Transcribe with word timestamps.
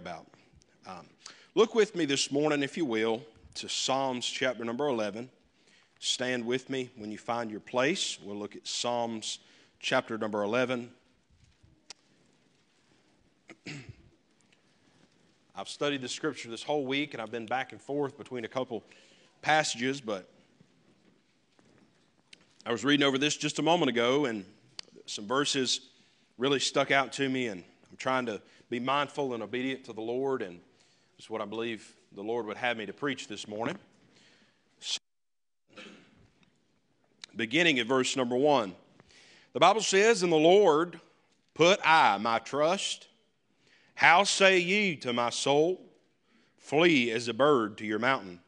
about. 0.00 0.26
Um, 0.86 1.06
look 1.54 1.74
with 1.74 1.94
me 1.94 2.06
this 2.06 2.32
morning, 2.32 2.62
if 2.62 2.78
you 2.78 2.86
will, 2.86 3.22
to 3.56 3.68
Psalms 3.68 4.26
chapter 4.26 4.64
number 4.64 4.88
11. 4.88 5.28
Stand 5.98 6.46
with 6.46 6.70
me 6.70 6.88
when 6.96 7.12
you 7.12 7.18
find 7.18 7.50
your 7.50 7.60
place. 7.60 8.18
We'll 8.24 8.38
look 8.38 8.56
at 8.56 8.66
Psalms 8.66 9.40
chapter 9.78 10.16
number 10.16 10.42
11. 10.42 10.90
I've 15.54 15.68
studied 15.68 16.00
the 16.00 16.08
scripture 16.08 16.48
this 16.48 16.62
whole 16.62 16.86
week 16.86 17.12
and 17.12 17.22
I've 17.22 17.30
been 17.30 17.44
back 17.44 17.72
and 17.72 17.80
forth 17.80 18.16
between 18.16 18.46
a 18.46 18.48
couple 18.48 18.82
passages, 19.42 20.00
but 20.00 20.26
I 22.64 22.72
was 22.72 22.86
reading 22.86 23.04
over 23.06 23.18
this 23.18 23.36
just 23.36 23.58
a 23.58 23.62
moment 23.62 23.90
ago 23.90 24.24
and 24.24 24.46
some 25.04 25.26
verses 25.26 25.90
really 26.38 26.58
stuck 26.58 26.90
out 26.90 27.12
to 27.12 27.28
me, 27.28 27.48
and 27.48 27.62
I'm 27.90 27.98
trying 27.98 28.24
to 28.24 28.40
be 28.70 28.78
mindful 28.78 29.34
and 29.34 29.42
obedient 29.42 29.84
to 29.84 29.92
the 29.92 30.00
Lord, 30.00 30.42
and 30.42 30.60
it's 31.18 31.28
what 31.28 31.40
I 31.40 31.44
believe 31.44 31.92
the 32.12 32.22
Lord 32.22 32.46
would 32.46 32.56
have 32.56 32.76
me 32.76 32.86
to 32.86 32.92
preach 32.92 33.26
this 33.26 33.48
morning. 33.48 33.76
Beginning 37.34 37.80
at 37.80 37.88
verse 37.88 38.16
number 38.16 38.36
one, 38.36 38.76
the 39.52 39.60
Bible 39.60 39.80
says, 39.80 40.22
In 40.22 40.30
the 40.30 40.36
Lord 40.36 41.00
put 41.54 41.80
I 41.84 42.16
my 42.18 42.38
trust. 42.38 43.08
How 43.96 44.22
say 44.22 44.60
ye 44.60 44.94
to 44.96 45.12
my 45.12 45.30
soul, 45.30 45.80
Flee 46.56 47.10
as 47.10 47.26
a 47.26 47.34
bird 47.34 47.76
to 47.78 47.84
your 47.84 47.98
mountain? 47.98 48.38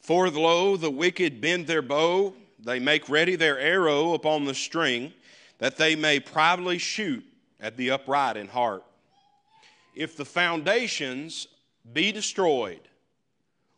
For 0.00 0.28
lo, 0.28 0.76
the 0.76 0.90
wicked 0.90 1.40
bend 1.40 1.66
their 1.66 1.82
bow, 1.82 2.34
they 2.58 2.78
make 2.78 3.08
ready 3.08 3.36
their 3.36 3.58
arrow 3.58 4.12
upon 4.12 4.44
the 4.44 4.54
string 4.54 5.14
that 5.58 5.78
they 5.78 5.96
may 5.96 6.20
privately 6.20 6.76
shoot 6.76 7.24
at 7.58 7.78
the 7.78 7.90
upright 7.90 8.36
in 8.36 8.48
heart. 8.48 8.84
If 9.94 10.16
the 10.16 10.24
foundations 10.24 11.48
be 11.92 12.12
destroyed, 12.12 12.80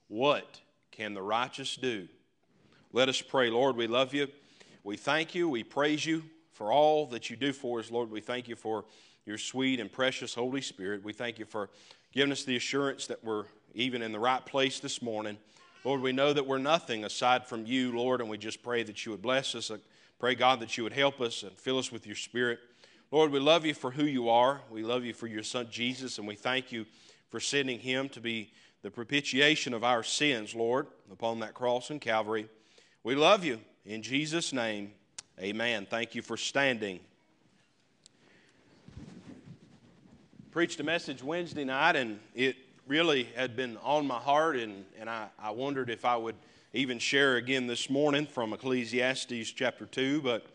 what 0.08 0.60
can 0.90 1.14
the 1.14 1.22
righteous 1.22 1.76
do? 1.76 2.08
Let 2.92 3.08
us 3.08 3.22
pray. 3.22 3.50
Lord, 3.50 3.76
we 3.76 3.86
love 3.86 4.12
you. 4.12 4.28
We 4.84 4.96
thank 4.96 5.34
you. 5.34 5.48
We 5.48 5.64
praise 5.64 6.04
you 6.04 6.24
for 6.52 6.70
all 6.70 7.06
that 7.06 7.30
you 7.30 7.36
do 7.36 7.52
for 7.52 7.80
us. 7.80 7.90
Lord, 7.90 8.10
we 8.10 8.20
thank 8.20 8.48
you 8.48 8.56
for 8.56 8.84
your 9.24 9.38
sweet 9.38 9.80
and 9.80 9.90
precious 9.90 10.34
Holy 10.34 10.60
Spirit. 10.60 11.02
We 11.02 11.12
thank 11.12 11.38
you 11.38 11.46
for 11.46 11.70
giving 12.12 12.32
us 12.32 12.44
the 12.44 12.56
assurance 12.56 13.06
that 13.06 13.24
we're 13.24 13.44
even 13.74 14.02
in 14.02 14.12
the 14.12 14.18
right 14.18 14.44
place 14.44 14.80
this 14.80 15.00
morning. 15.00 15.38
Lord, 15.84 16.02
we 16.02 16.12
know 16.12 16.32
that 16.32 16.46
we're 16.46 16.58
nothing 16.58 17.04
aside 17.04 17.46
from 17.46 17.64
you, 17.64 17.96
Lord, 17.96 18.20
and 18.20 18.28
we 18.28 18.38
just 18.38 18.62
pray 18.62 18.82
that 18.82 19.06
you 19.06 19.12
would 19.12 19.22
bless 19.22 19.54
us 19.54 19.70
Pray, 20.22 20.36
God, 20.36 20.60
that 20.60 20.78
you 20.78 20.84
would 20.84 20.92
help 20.92 21.20
us 21.20 21.42
and 21.42 21.50
fill 21.58 21.78
us 21.78 21.90
with 21.90 22.06
your 22.06 22.14
spirit. 22.14 22.60
Lord, 23.12 23.30
we 23.30 23.40
love 23.40 23.66
you 23.66 23.74
for 23.74 23.90
who 23.90 24.04
you 24.04 24.30
are. 24.30 24.62
We 24.70 24.82
love 24.82 25.04
you 25.04 25.12
for 25.12 25.26
your 25.26 25.42
son 25.42 25.68
Jesus, 25.70 26.16
and 26.16 26.26
we 26.26 26.34
thank 26.34 26.72
you 26.72 26.86
for 27.28 27.40
sending 27.40 27.78
him 27.78 28.08
to 28.08 28.22
be 28.22 28.50
the 28.80 28.90
propitiation 28.90 29.74
of 29.74 29.84
our 29.84 30.02
sins, 30.02 30.54
Lord, 30.54 30.86
upon 31.12 31.40
that 31.40 31.52
cross 31.52 31.90
in 31.90 32.00
Calvary. 32.00 32.48
We 33.04 33.14
love 33.14 33.44
you. 33.44 33.60
In 33.84 34.00
Jesus' 34.00 34.54
name, 34.54 34.92
amen. 35.38 35.86
Thank 35.90 36.14
you 36.14 36.22
for 36.22 36.38
standing. 36.38 37.00
Preached 40.50 40.80
a 40.80 40.84
message 40.84 41.22
Wednesday 41.22 41.64
night, 41.64 41.96
and 41.96 42.18
it 42.34 42.56
really 42.86 43.24
had 43.36 43.54
been 43.54 43.76
on 43.82 44.06
my 44.06 44.20
heart, 44.20 44.56
and, 44.56 44.86
and 44.98 45.10
I, 45.10 45.26
I 45.38 45.50
wondered 45.50 45.90
if 45.90 46.06
I 46.06 46.16
would 46.16 46.36
even 46.72 46.98
share 46.98 47.36
again 47.36 47.66
this 47.66 47.90
morning 47.90 48.24
from 48.24 48.54
Ecclesiastes 48.54 49.50
chapter 49.50 49.84
2, 49.84 50.22
but 50.22 50.46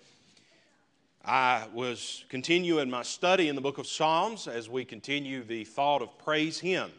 I 1.29 1.67
was 1.73 2.23
continuing 2.29 2.89
my 2.89 3.03
study 3.03 3.49
in 3.49 3.55
the 3.55 3.61
book 3.61 3.79
of 3.79 3.85
Psalms 3.85 4.47
as 4.47 4.69
we 4.69 4.85
continue 4.85 5.43
the 5.43 5.65
thought 5.65 6.01
of 6.01 6.17
Praise 6.17 6.57
Hymn, 6.57 6.89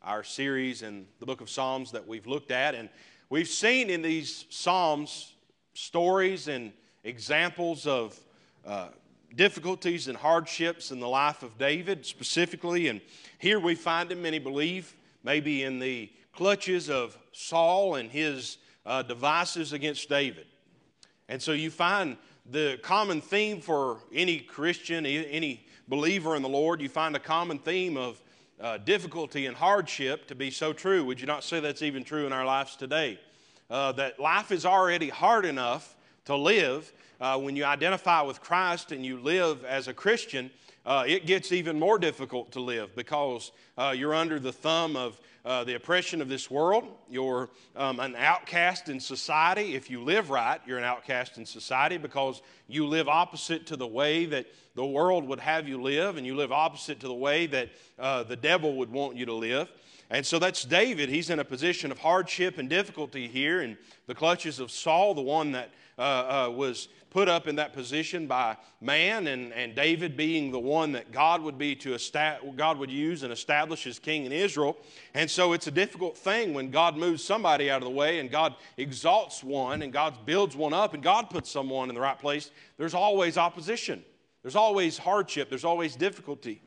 our 0.00 0.22
series 0.22 0.82
in 0.82 1.06
the 1.18 1.26
book 1.26 1.40
of 1.40 1.50
Psalms 1.50 1.90
that 1.90 2.06
we've 2.06 2.28
looked 2.28 2.52
at. 2.52 2.76
And 2.76 2.88
we've 3.30 3.48
seen 3.48 3.90
in 3.90 4.00
these 4.00 4.44
Psalms 4.48 5.34
stories 5.72 6.46
and 6.46 6.72
examples 7.02 7.84
of 7.88 8.16
uh, 8.64 8.90
difficulties 9.34 10.06
and 10.06 10.16
hardships 10.16 10.92
in 10.92 11.00
the 11.00 11.08
life 11.08 11.42
of 11.42 11.58
David 11.58 12.06
specifically. 12.06 12.86
And 12.86 13.00
here 13.40 13.58
we 13.58 13.74
find 13.74 14.12
him, 14.12 14.22
many 14.22 14.38
believe, 14.38 14.94
maybe 15.24 15.64
in 15.64 15.80
the 15.80 16.12
clutches 16.32 16.88
of 16.88 17.18
Saul 17.32 17.96
and 17.96 18.08
his 18.08 18.58
uh, 18.86 19.02
devices 19.02 19.72
against 19.72 20.08
David. 20.08 20.46
And 21.28 21.42
so 21.42 21.50
you 21.50 21.72
find 21.72 22.16
the 22.50 22.78
common 22.82 23.20
theme 23.20 23.60
for 23.60 23.98
any 24.12 24.38
Christian, 24.38 25.06
any 25.06 25.64
believer 25.88 26.36
in 26.36 26.42
the 26.42 26.48
Lord, 26.48 26.80
you 26.80 26.88
find 26.88 27.16
a 27.16 27.20
common 27.20 27.58
theme 27.58 27.96
of 27.96 28.20
uh, 28.60 28.78
difficulty 28.78 29.46
and 29.46 29.56
hardship 29.56 30.26
to 30.28 30.34
be 30.34 30.50
so 30.50 30.72
true. 30.72 31.04
Would 31.04 31.20
you 31.20 31.26
not 31.26 31.42
say 31.42 31.60
that's 31.60 31.82
even 31.82 32.04
true 32.04 32.26
in 32.26 32.32
our 32.32 32.44
lives 32.44 32.76
today? 32.76 33.18
Uh, 33.70 33.92
that 33.92 34.20
life 34.20 34.52
is 34.52 34.66
already 34.66 35.08
hard 35.08 35.44
enough 35.44 35.96
to 36.26 36.36
live. 36.36 36.92
Uh, 37.20 37.38
when 37.38 37.56
you 37.56 37.64
identify 37.64 38.20
with 38.20 38.40
Christ 38.40 38.92
and 38.92 39.04
you 39.04 39.18
live 39.18 39.64
as 39.64 39.88
a 39.88 39.94
Christian, 39.94 40.50
uh, 40.84 41.04
it 41.06 41.26
gets 41.26 41.50
even 41.50 41.78
more 41.78 41.98
difficult 41.98 42.52
to 42.52 42.60
live 42.60 42.94
because 42.94 43.52
uh, 43.78 43.94
you're 43.96 44.14
under 44.14 44.38
the 44.38 44.52
thumb 44.52 44.96
of 44.96 45.18
uh, 45.44 45.64
the 45.64 45.74
oppression 45.74 46.22
of 46.22 46.28
this 46.28 46.50
world. 46.50 46.84
You're 47.08 47.50
um, 47.76 48.00
an 48.00 48.16
outcast 48.16 48.88
in 48.88 48.98
society. 48.98 49.74
If 49.74 49.90
you 49.90 50.02
live 50.02 50.30
right, 50.30 50.60
you're 50.66 50.78
an 50.78 50.84
outcast 50.84 51.36
in 51.38 51.44
society 51.44 51.98
because 51.98 52.42
you 52.66 52.86
live 52.86 53.08
opposite 53.08 53.66
to 53.66 53.76
the 53.76 53.86
way 53.86 54.26
that 54.26 54.46
the 54.74 54.84
world 54.86 55.26
would 55.28 55.40
have 55.40 55.68
you 55.68 55.80
live, 55.80 56.16
and 56.16 56.26
you 56.26 56.34
live 56.34 56.50
opposite 56.50 56.98
to 57.00 57.06
the 57.06 57.14
way 57.14 57.46
that 57.46 57.68
uh, 57.98 58.22
the 58.24 58.36
devil 58.36 58.76
would 58.76 58.90
want 58.90 59.16
you 59.16 59.26
to 59.26 59.34
live. 59.34 59.70
And 60.10 60.24
so 60.24 60.38
that's 60.38 60.64
David. 60.64 61.08
He's 61.08 61.30
in 61.30 61.38
a 61.38 61.44
position 61.44 61.90
of 61.90 61.98
hardship 61.98 62.58
and 62.58 62.68
difficulty 62.68 63.28
here 63.28 63.62
in 63.62 63.78
the 64.06 64.14
clutches 64.14 64.60
of 64.60 64.70
Saul, 64.70 65.14
the 65.14 65.22
one 65.22 65.52
that 65.52 65.70
uh, 65.98 66.00
uh, 66.48 66.50
was 66.50 66.88
put 67.14 67.28
up 67.28 67.46
in 67.46 67.54
that 67.54 67.72
position 67.72 68.26
by 68.26 68.56
man, 68.80 69.28
and, 69.28 69.52
and 69.52 69.76
David 69.76 70.16
being 70.16 70.50
the 70.50 70.58
one 70.58 70.90
that 70.92 71.12
God 71.12 71.42
would 71.42 71.56
be 71.56 71.76
to 71.76 71.96
God 72.56 72.76
would 72.76 72.90
use 72.90 73.22
and 73.22 73.32
establish 73.32 73.86
as 73.86 74.00
king 74.00 74.24
in 74.24 74.32
Israel. 74.32 74.76
And 75.14 75.30
so 75.30 75.52
it's 75.52 75.68
a 75.68 75.70
difficult 75.70 76.18
thing 76.18 76.54
when 76.54 76.72
God 76.72 76.96
moves 76.96 77.22
somebody 77.22 77.70
out 77.70 77.82
of 77.82 77.84
the 77.84 77.94
way 77.94 78.18
and 78.18 78.32
God 78.32 78.56
exalts 78.76 79.44
one 79.44 79.82
and 79.82 79.92
God 79.92 80.26
builds 80.26 80.56
one 80.56 80.74
up 80.74 80.92
and 80.92 81.04
God 81.04 81.30
puts 81.30 81.48
someone 81.48 81.88
in 81.88 81.94
the 81.94 82.00
right 82.00 82.18
place. 82.18 82.50
There's 82.78 82.94
always 82.94 83.38
opposition. 83.38 84.04
There's 84.42 84.56
always 84.56 84.98
hardship. 84.98 85.48
There's 85.48 85.64
always 85.64 85.94
difficulty. 85.94 86.62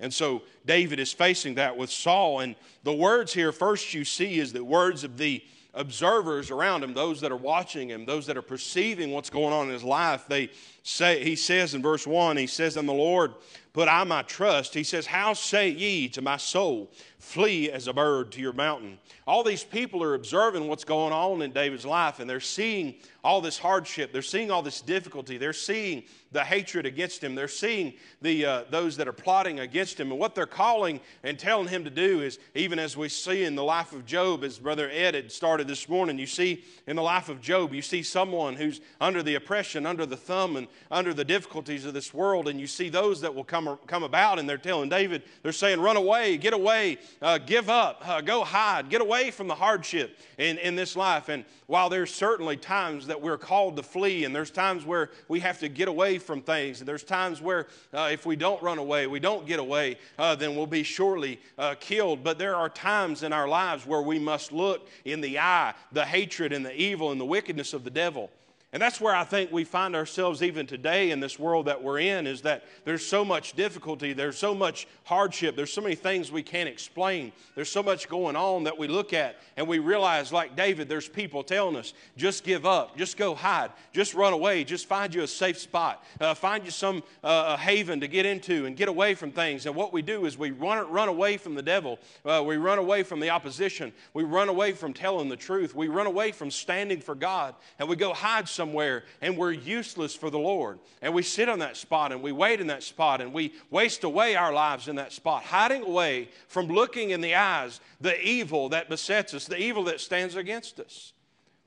And 0.00 0.12
so 0.12 0.42
David 0.66 0.98
is 0.98 1.12
facing 1.12 1.54
that 1.54 1.76
with 1.76 1.90
Saul. 1.90 2.40
And 2.40 2.56
the 2.82 2.92
words 2.92 3.32
here, 3.32 3.52
first 3.52 3.94
you 3.94 4.04
see, 4.04 4.40
is 4.40 4.52
the 4.52 4.64
words 4.64 5.04
of 5.04 5.16
the 5.16 5.44
observers 5.74 6.50
around 6.50 6.84
him, 6.84 6.94
those 6.94 7.20
that 7.20 7.32
are 7.32 7.36
watching 7.36 7.88
him, 7.88 8.04
those 8.04 8.26
that 8.26 8.36
are 8.36 8.42
perceiving 8.42 9.12
what's 9.12 9.30
going 9.30 9.52
on 9.52 9.68
in 9.68 9.72
his 9.72 9.84
life, 9.84 10.26
they 10.28 10.50
say, 10.82 11.22
he 11.22 11.36
says 11.36 11.74
in 11.74 11.82
verse 11.82 12.06
1, 12.06 12.36
he 12.36 12.46
says, 12.46 12.76
In 12.76 12.86
the 12.86 12.92
Lord 12.92 13.34
put 13.72 13.88
I 13.88 14.04
my 14.04 14.22
trust. 14.22 14.74
He 14.74 14.82
says, 14.82 15.06
How 15.06 15.32
say 15.32 15.68
ye 15.68 16.08
to 16.10 16.22
my 16.22 16.36
soul, 16.36 16.90
flee 17.18 17.70
as 17.70 17.88
a 17.88 17.92
bird 17.92 18.32
to 18.32 18.40
your 18.40 18.52
mountain? 18.52 18.98
All 19.26 19.44
these 19.44 19.64
people 19.64 20.02
are 20.02 20.14
observing 20.14 20.66
what's 20.66 20.84
going 20.84 21.12
on 21.12 21.42
in 21.42 21.52
David's 21.52 21.86
life, 21.86 22.18
and 22.18 22.28
they're 22.28 22.40
seeing 22.40 22.96
all 23.24 23.40
this 23.40 23.58
hardship. 23.58 24.12
They're 24.12 24.20
seeing 24.20 24.50
all 24.50 24.62
this 24.62 24.80
difficulty. 24.80 25.38
They're 25.38 25.52
seeing 25.52 26.02
the 26.32 26.42
hatred 26.42 26.86
against 26.86 27.22
him. 27.22 27.34
They're 27.36 27.46
seeing 27.46 27.94
the, 28.20 28.44
uh, 28.44 28.64
those 28.70 28.96
that 28.96 29.06
are 29.06 29.12
plotting 29.12 29.60
against 29.60 30.00
him. 30.00 30.10
And 30.10 30.18
what 30.18 30.34
they're 30.34 30.46
calling 30.46 31.00
and 31.22 31.38
telling 31.38 31.68
him 31.68 31.84
to 31.84 31.90
do 31.90 32.20
is, 32.20 32.40
even 32.54 32.80
as 32.80 32.96
we 32.96 33.08
see 33.08 33.44
in 33.44 33.54
the 33.54 33.62
life 33.62 33.92
of 33.92 34.04
Job, 34.04 34.42
as 34.42 34.58
Brother 34.58 34.90
Ed 34.90 35.14
had 35.14 35.30
started 35.30 35.68
this 35.68 35.88
morning, 35.88 36.18
you 36.18 36.26
see 36.26 36.64
in 36.88 36.96
the 36.96 37.02
life 37.02 37.28
of 37.28 37.40
Job, 37.40 37.72
you 37.72 37.82
see 37.82 38.02
someone 38.02 38.56
who's 38.56 38.80
under 39.00 39.22
the 39.22 39.36
oppression, 39.36 39.86
under 39.86 40.04
the 40.04 40.16
thumb, 40.16 40.56
and 40.56 40.66
under 40.90 41.14
the 41.14 41.24
difficulties 41.24 41.84
of 41.84 41.94
this 41.94 42.12
world. 42.12 42.48
And 42.48 42.60
you 42.60 42.66
see 42.66 42.88
those 42.88 43.20
that 43.22 43.34
will 43.34 43.44
come, 43.44 43.78
come 43.86 44.02
about, 44.02 44.38
and 44.38 44.48
they're 44.48 44.58
telling 44.58 44.88
David, 44.88 45.22
they're 45.42 45.52
saying, 45.52 45.80
run 45.80 45.96
away, 45.96 46.36
get 46.36 46.54
away, 46.54 46.98
uh, 47.20 47.38
give 47.38 47.68
up, 47.68 48.02
uh, 48.06 48.20
go 48.20 48.44
hide, 48.44 48.88
get 48.88 49.00
away 49.00 49.30
from 49.30 49.48
the 49.48 49.54
hardship 49.54 50.18
in, 50.38 50.58
in 50.58 50.76
this 50.76 50.96
life. 50.96 51.28
And 51.28 51.44
while 51.66 51.88
there's 51.88 52.12
certainly 52.12 52.56
times 52.56 53.06
that 53.06 53.20
we're 53.20 53.38
called 53.38 53.76
to 53.76 53.82
flee, 53.82 54.24
and 54.24 54.34
there's 54.34 54.50
times 54.50 54.84
where 54.84 55.10
we 55.28 55.40
have 55.40 55.58
to 55.60 55.68
get 55.68 55.88
away 55.88 56.18
from 56.18 56.42
things. 56.42 56.80
And 56.80 56.88
there's 56.88 57.04
times 57.04 57.40
where 57.40 57.66
uh, 57.94 58.10
if 58.12 58.26
we 58.26 58.36
don't 58.36 58.62
run 58.62 58.78
away, 58.78 59.06
we 59.06 59.20
don't 59.20 59.46
get 59.46 59.58
away, 59.58 59.96
uh, 60.18 60.34
then 60.34 60.54
we'll 60.54 60.66
be 60.66 60.82
surely 60.82 61.40
uh, 61.58 61.74
killed. 61.80 62.22
But 62.22 62.38
there 62.38 62.56
are 62.56 62.68
times 62.68 63.22
in 63.22 63.32
our 63.32 63.48
lives 63.48 63.86
where 63.86 64.02
we 64.02 64.18
must 64.18 64.52
look 64.52 64.88
in 65.04 65.20
the 65.20 65.38
eye 65.38 65.74
the 65.92 66.04
hatred 66.04 66.52
and 66.52 66.64
the 66.64 66.74
evil 66.74 67.12
and 67.12 67.20
the 67.20 67.24
wickedness 67.24 67.72
of 67.72 67.84
the 67.84 67.90
devil. 67.90 68.30
And 68.72 68.80
that's 68.80 69.02
where 69.02 69.14
I 69.14 69.24
think 69.24 69.52
we 69.52 69.64
find 69.64 69.94
ourselves 69.94 70.42
even 70.42 70.66
today 70.66 71.10
in 71.10 71.20
this 71.20 71.38
world 71.38 71.66
that 71.66 71.82
we're 71.82 71.98
in 71.98 72.26
is 72.26 72.40
that 72.42 72.64
there's 72.86 73.04
so 73.04 73.22
much 73.22 73.52
difficulty, 73.52 74.14
there's 74.14 74.38
so 74.38 74.54
much 74.54 74.88
hardship, 75.04 75.56
there's 75.56 75.70
so 75.70 75.82
many 75.82 75.94
things 75.94 76.32
we 76.32 76.42
can't 76.42 76.70
explain. 76.70 77.32
There's 77.54 77.68
so 77.68 77.82
much 77.82 78.08
going 78.08 78.34
on 78.34 78.64
that 78.64 78.78
we 78.78 78.88
look 78.88 79.12
at 79.12 79.36
and 79.58 79.68
we 79.68 79.78
realize, 79.78 80.32
like 80.32 80.56
David, 80.56 80.88
there's 80.88 81.06
people 81.06 81.42
telling 81.42 81.76
us, 81.76 81.92
just 82.16 82.44
give 82.44 82.64
up, 82.64 82.96
just 82.96 83.18
go 83.18 83.34
hide, 83.34 83.72
just 83.92 84.14
run 84.14 84.32
away, 84.32 84.64
just 84.64 84.86
find 84.86 85.14
you 85.14 85.22
a 85.22 85.28
safe 85.28 85.58
spot, 85.58 86.02
uh, 86.18 86.32
find 86.32 86.64
you 86.64 86.70
some 86.70 87.02
uh, 87.22 87.58
haven 87.58 88.00
to 88.00 88.08
get 88.08 88.24
into 88.24 88.64
and 88.64 88.74
get 88.74 88.88
away 88.88 89.14
from 89.14 89.32
things. 89.32 89.66
And 89.66 89.74
what 89.74 89.92
we 89.92 90.00
do 90.00 90.24
is 90.24 90.38
we 90.38 90.50
run, 90.50 90.90
run 90.90 91.08
away 91.08 91.36
from 91.36 91.54
the 91.54 91.62
devil, 91.62 91.98
uh, 92.24 92.42
we 92.42 92.56
run 92.56 92.78
away 92.78 93.02
from 93.02 93.20
the 93.20 93.28
opposition, 93.28 93.92
we 94.14 94.24
run 94.24 94.48
away 94.48 94.72
from 94.72 94.94
telling 94.94 95.28
the 95.28 95.36
truth, 95.36 95.74
we 95.74 95.88
run 95.88 96.06
away 96.06 96.32
from 96.32 96.50
standing 96.50 97.02
for 97.02 97.14
God, 97.14 97.54
and 97.78 97.86
we 97.86 97.96
go 97.96 98.14
hide 98.14 98.48
somewhere 98.48 98.61
somewhere 98.62 99.02
and 99.20 99.36
we're 99.36 99.50
useless 99.50 100.14
for 100.14 100.30
the 100.30 100.38
Lord. 100.38 100.78
And 101.02 101.12
we 101.12 101.22
sit 101.22 101.48
on 101.48 101.58
that 101.58 101.76
spot 101.76 102.12
and 102.12 102.22
we 102.22 102.30
wait 102.30 102.60
in 102.60 102.68
that 102.68 102.84
spot 102.84 103.20
and 103.20 103.32
we 103.32 103.54
waste 103.70 104.04
away 104.04 104.36
our 104.36 104.52
lives 104.52 104.86
in 104.86 104.96
that 104.96 105.12
spot, 105.12 105.42
hiding 105.42 105.82
away 105.82 106.28
from 106.46 106.68
looking 106.68 107.10
in 107.10 107.20
the 107.20 107.34
eyes 107.34 107.80
the 108.00 108.20
evil 108.24 108.68
that 108.68 108.88
besets 108.88 109.34
us, 109.34 109.46
the 109.46 109.60
evil 109.60 109.82
that 109.84 110.00
stands 110.00 110.36
against 110.36 110.78
us. 110.78 111.12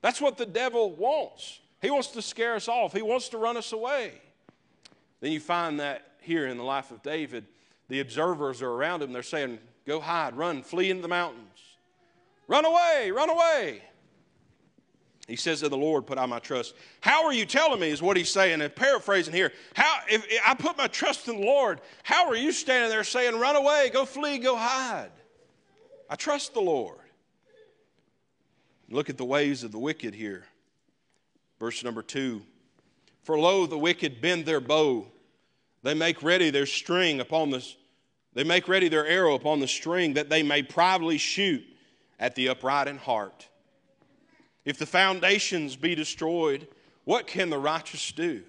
That's 0.00 0.22
what 0.22 0.38
the 0.38 0.46
devil 0.46 0.90
wants. 0.92 1.60
He 1.82 1.90
wants 1.90 2.08
to 2.08 2.22
scare 2.22 2.54
us 2.54 2.66
off, 2.66 2.94
he 2.94 3.02
wants 3.02 3.28
to 3.30 3.38
run 3.38 3.58
us 3.58 3.72
away. 3.72 4.12
Then 5.20 5.32
you 5.32 5.40
find 5.40 5.80
that 5.80 6.12
here 6.20 6.46
in 6.46 6.56
the 6.56 6.64
life 6.64 6.90
of 6.90 7.02
David, 7.02 7.44
the 7.88 8.00
observers 8.00 8.62
are 8.62 8.70
around 8.70 9.02
him. 9.02 9.12
They're 9.12 9.22
saying, 9.22 9.58
Go 9.86 10.00
hide, 10.00 10.34
run, 10.34 10.62
flee 10.62 10.90
into 10.90 11.02
the 11.02 11.08
mountains. 11.08 11.60
Run 12.48 12.64
away, 12.64 13.12
run 13.14 13.30
away. 13.30 13.82
He 15.26 15.36
says 15.36 15.60
to 15.60 15.68
the 15.68 15.76
Lord, 15.76 16.06
put 16.06 16.18
out 16.18 16.28
my 16.28 16.38
trust. 16.38 16.74
How 17.00 17.24
are 17.24 17.32
you 17.32 17.46
telling 17.46 17.80
me, 17.80 17.90
is 17.90 18.00
what 18.00 18.16
he's 18.16 18.30
saying, 18.30 18.60
and 18.60 18.74
paraphrasing 18.74 19.34
here. 19.34 19.52
How, 19.74 19.98
if, 20.08 20.24
if 20.30 20.40
I 20.46 20.54
put 20.54 20.78
my 20.78 20.86
trust 20.86 21.26
in 21.26 21.40
the 21.40 21.46
Lord, 21.46 21.80
how 22.04 22.28
are 22.28 22.36
you 22.36 22.52
standing 22.52 22.90
there 22.90 23.02
saying, 23.02 23.36
run 23.36 23.56
away, 23.56 23.90
go 23.92 24.04
flee, 24.04 24.38
go 24.38 24.56
hide? 24.56 25.10
I 26.08 26.14
trust 26.14 26.54
the 26.54 26.60
Lord. 26.60 26.98
Look 28.88 29.10
at 29.10 29.18
the 29.18 29.24
ways 29.24 29.64
of 29.64 29.72
the 29.72 29.80
wicked 29.80 30.14
here. 30.14 30.44
Verse 31.58 31.82
number 31.82 32.02
two 32.02 32.42
For 33.24 33.36
lo, 33.38 33.66
the 33.66 33.78
wicked 33.78 34.20
bend 34.20 34.46
their 34.46 34.60
bow, 34.60 35.08
they 35.82 35.94
make 35.94 36.22
ready 36.22 36.50
their 36.50 36.66
string 36.66 37.18
upon 37.18 37.50
the, 37.50 37.66
they 38.32 38.44
make 38.44 38.68
ready 38.68 38.88
their 38.88 39.06
arrow 39.06 39.34
upon 39.34 39.58
the 39.58 39.66
string 39.66 40.14
that 40.14 40.28
they 40.28 40.44
may 40.44 40.62
privately 40.62 41.18
shoot 41.18 41.64
at 42.20 42.36
the 42.36 42.48
upright 42.48 42.86
in 42.86 42.98
heart. 42.98 43.48
If 44.66 44.78
the 44.78 44.84
foundations 44.84 45.76
be 45.76 45.94
destroyed, 45.94 46.68
what 47.04 47.26
can 47.26 47.48
the 47.48 47.58
righteous 47.58 48.12
do? 48.12 48.42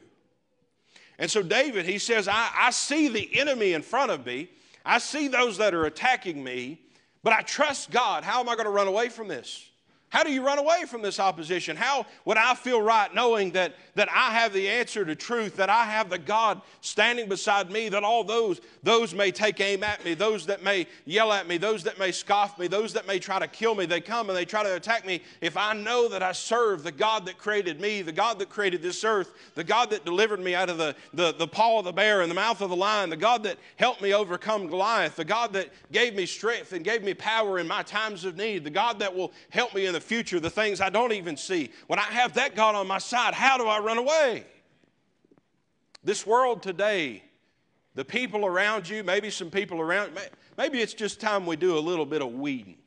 And 1.19 1.31
so, 1.31 1.41
David, 1.41 1.85
he 1.85 1.99
says, 1.99 2.27
I, 2.27 2.49
I 2.55 2.71
see 2.71 3.07
the 3.07 3.39
enemy 3.39 3.73
in 3.73 3.83
front 3.83 4.11
of 4.11 4.25
me. 4.25 4.49
I 4.83 4.97
see 4.97 5.27
those 5.27 5.57
that 5.59 5.73
are 5.73 5.85
attacking 5.85 6.43
me, 6.43 6.81
but 7.23 7.33
I 7.33 7.41
trust 7.41 7.91
God. 7.91 8.23
How 8.23 8.39
am 8.39 8.49
I 8.49 8.55
going 8.55 8.65
to 8.65 8.71
run 8.71 8.87
away 8.87 9.09
from 9.09 9.27
this? 9.27 9.69
How 10.09 10.24
do 10.24 10.31
you 10.31 10.42
run 10.42 10.57
away 10.57 10.86
from 10.88 11.01
this 11.01 11.19
opposition? 11.19 11.75
How 11.75 12.06
would 12.24 12.38
I 12.38 12.54
feel 12.56 12.81
right 12.81 13.13
knowing 13.13 13.51
that, 13.51 13.75
that 13.95 14.07
I 14.09 14.31
have 14.31 14.54
the 14.54 14.69
answer 14.69 15.04
to 15.04 15.15
truth, 15.15 15.57
that 15.57 15.69
I 15.69 15.83
have 15.83 16.09
the 16.09 16.18
God 16.18 16.62
standing 16.80 17.27
beside 17.27 17.69
me, 17.69 17.89
that 17.89 18.06
all 18.06 18.24
those, 18.24 18.62
those 18.83 19.13
may 19.13 19.31
take 19.31 19.59
aim 19.59 19.83
at 19.83 20.06
me, 20.06 20.13
those 20.13 20.45
that 20.45 20.63
may 20.63 20.88
yell 21.04 21.33
at 21.33 21.45
me, 21.45 21.57
those 21.57 21.83
that 21.83 22.00
may 22.00 22.13
scoff 22.13 22.57
me, 22.57 22.68
those 22.68 22.94
that 22.94 23.06
may 23.06 23.19
try 23.19 23.38
to 23.38 23.48
kill 23.48 23.75
me, 23.75 23.86
they 23.86 24.00
come 24.00 24.30
and 24.30 24.38
they 24.38 24.45
try 24.45 24.63
to 24.63 24.77
attack 24.77 25.06
me. 25.06 25.21
If 25.42 25.57
I 25.57 25.74
know 25.74 26.07
that 26.07 26.24
I 26.24 26.31
serve 26.31 26.83
the 26.83 26.92
God 26.94 27.25
that 27.25 27.38
created 27.38 27.81
me, 27.81 28.01
the 28.01 28.13
God 28.13 28.39
that 28.39 28.48
created 28.48 28.81
this 28.81 29.04
earth, 29.04 29.33
the 29.56 29.63
God 29.65 29.89
that 29.89 30.06
delivered 30.06 30.39
me 30.39 30.56
out 30.56 30.69
of 30.69 30.77
the, 30.77 30.95
the, 31.13 31.33
the 31.33 31.48
paw 31.48 31.80
of 31.80 31.86
the 31.86 31.92
bear 31.92 32.21
and 32.21 32.31
the 32.31 32.36
mouth 32.36 32.62
of 32.62 32.69
the 32.69 32.77
lion, 32.77 33.09
the 33.09 33.18
God 33.18 33.44
that 33.44 33.57
helped 33.75 34.01
me 34.01 34.13
overcome 34.13 34.68
Goliath, 34.68 35.18
the 35.18 35.25
God 35.25 35.51
that 35.51 35.68
gave 35.92 36.15
me 36.15 36.25
strength 36.25 36.71
and 36.71 36.86
gave 36.86 37.04
me 37.04 37.13
power 37.13 37.59
in 37.59 37.68
my 37.68 37.83
times 37.83 38.24
of 38.24 38.38
need, 38.38 38.63
the 38.63 38.69
God 38.69 39.00
that 39.00 39.13
will 39.13 39.33
help 39.50 39.75
me 39.75 39.86
in 39.86 39.96
the 39.97 40.01
future, 40.01 40.39
the 40.39 40.49
things 40.49 40.79
I 40.79 40.91
don't 40.91 41.11
even 41.11 41.35
see. 41.35 41.71
When 41.88 41.97
I 41.97 42.03
have 42.03 42.33
that 42.35 42.55
God 42.55 42.75
on 42.75 42.88
my 42.88 42.99
side, 42.99 43.33
how 43.33 43.57
do 43.57 43.65
I 43.65 43.79
run 43.79 43.97
away? 43.97 44.45
This 46.03 46.25
world 46.25 46.61
today, 46.61 47.23
the 47.95 48.05
people 48.05 48.45
around 48.45 48.88
you, 48.88 49.03
maybe 49.03 49.31
some 49.31 49.49
people 49.49 49.81
around, 49.81 50.11
maybe 50.55 50.81
it's 50.81 50.94
just 50.94 51.19
time 51.19 51.47
we 51.47 51.55
do 51.55 51.79
a 51.79 51.79
little 51.79 52.05
bit 52.05 52.21
of 52.21 52.31
weeding. 52.31 52.77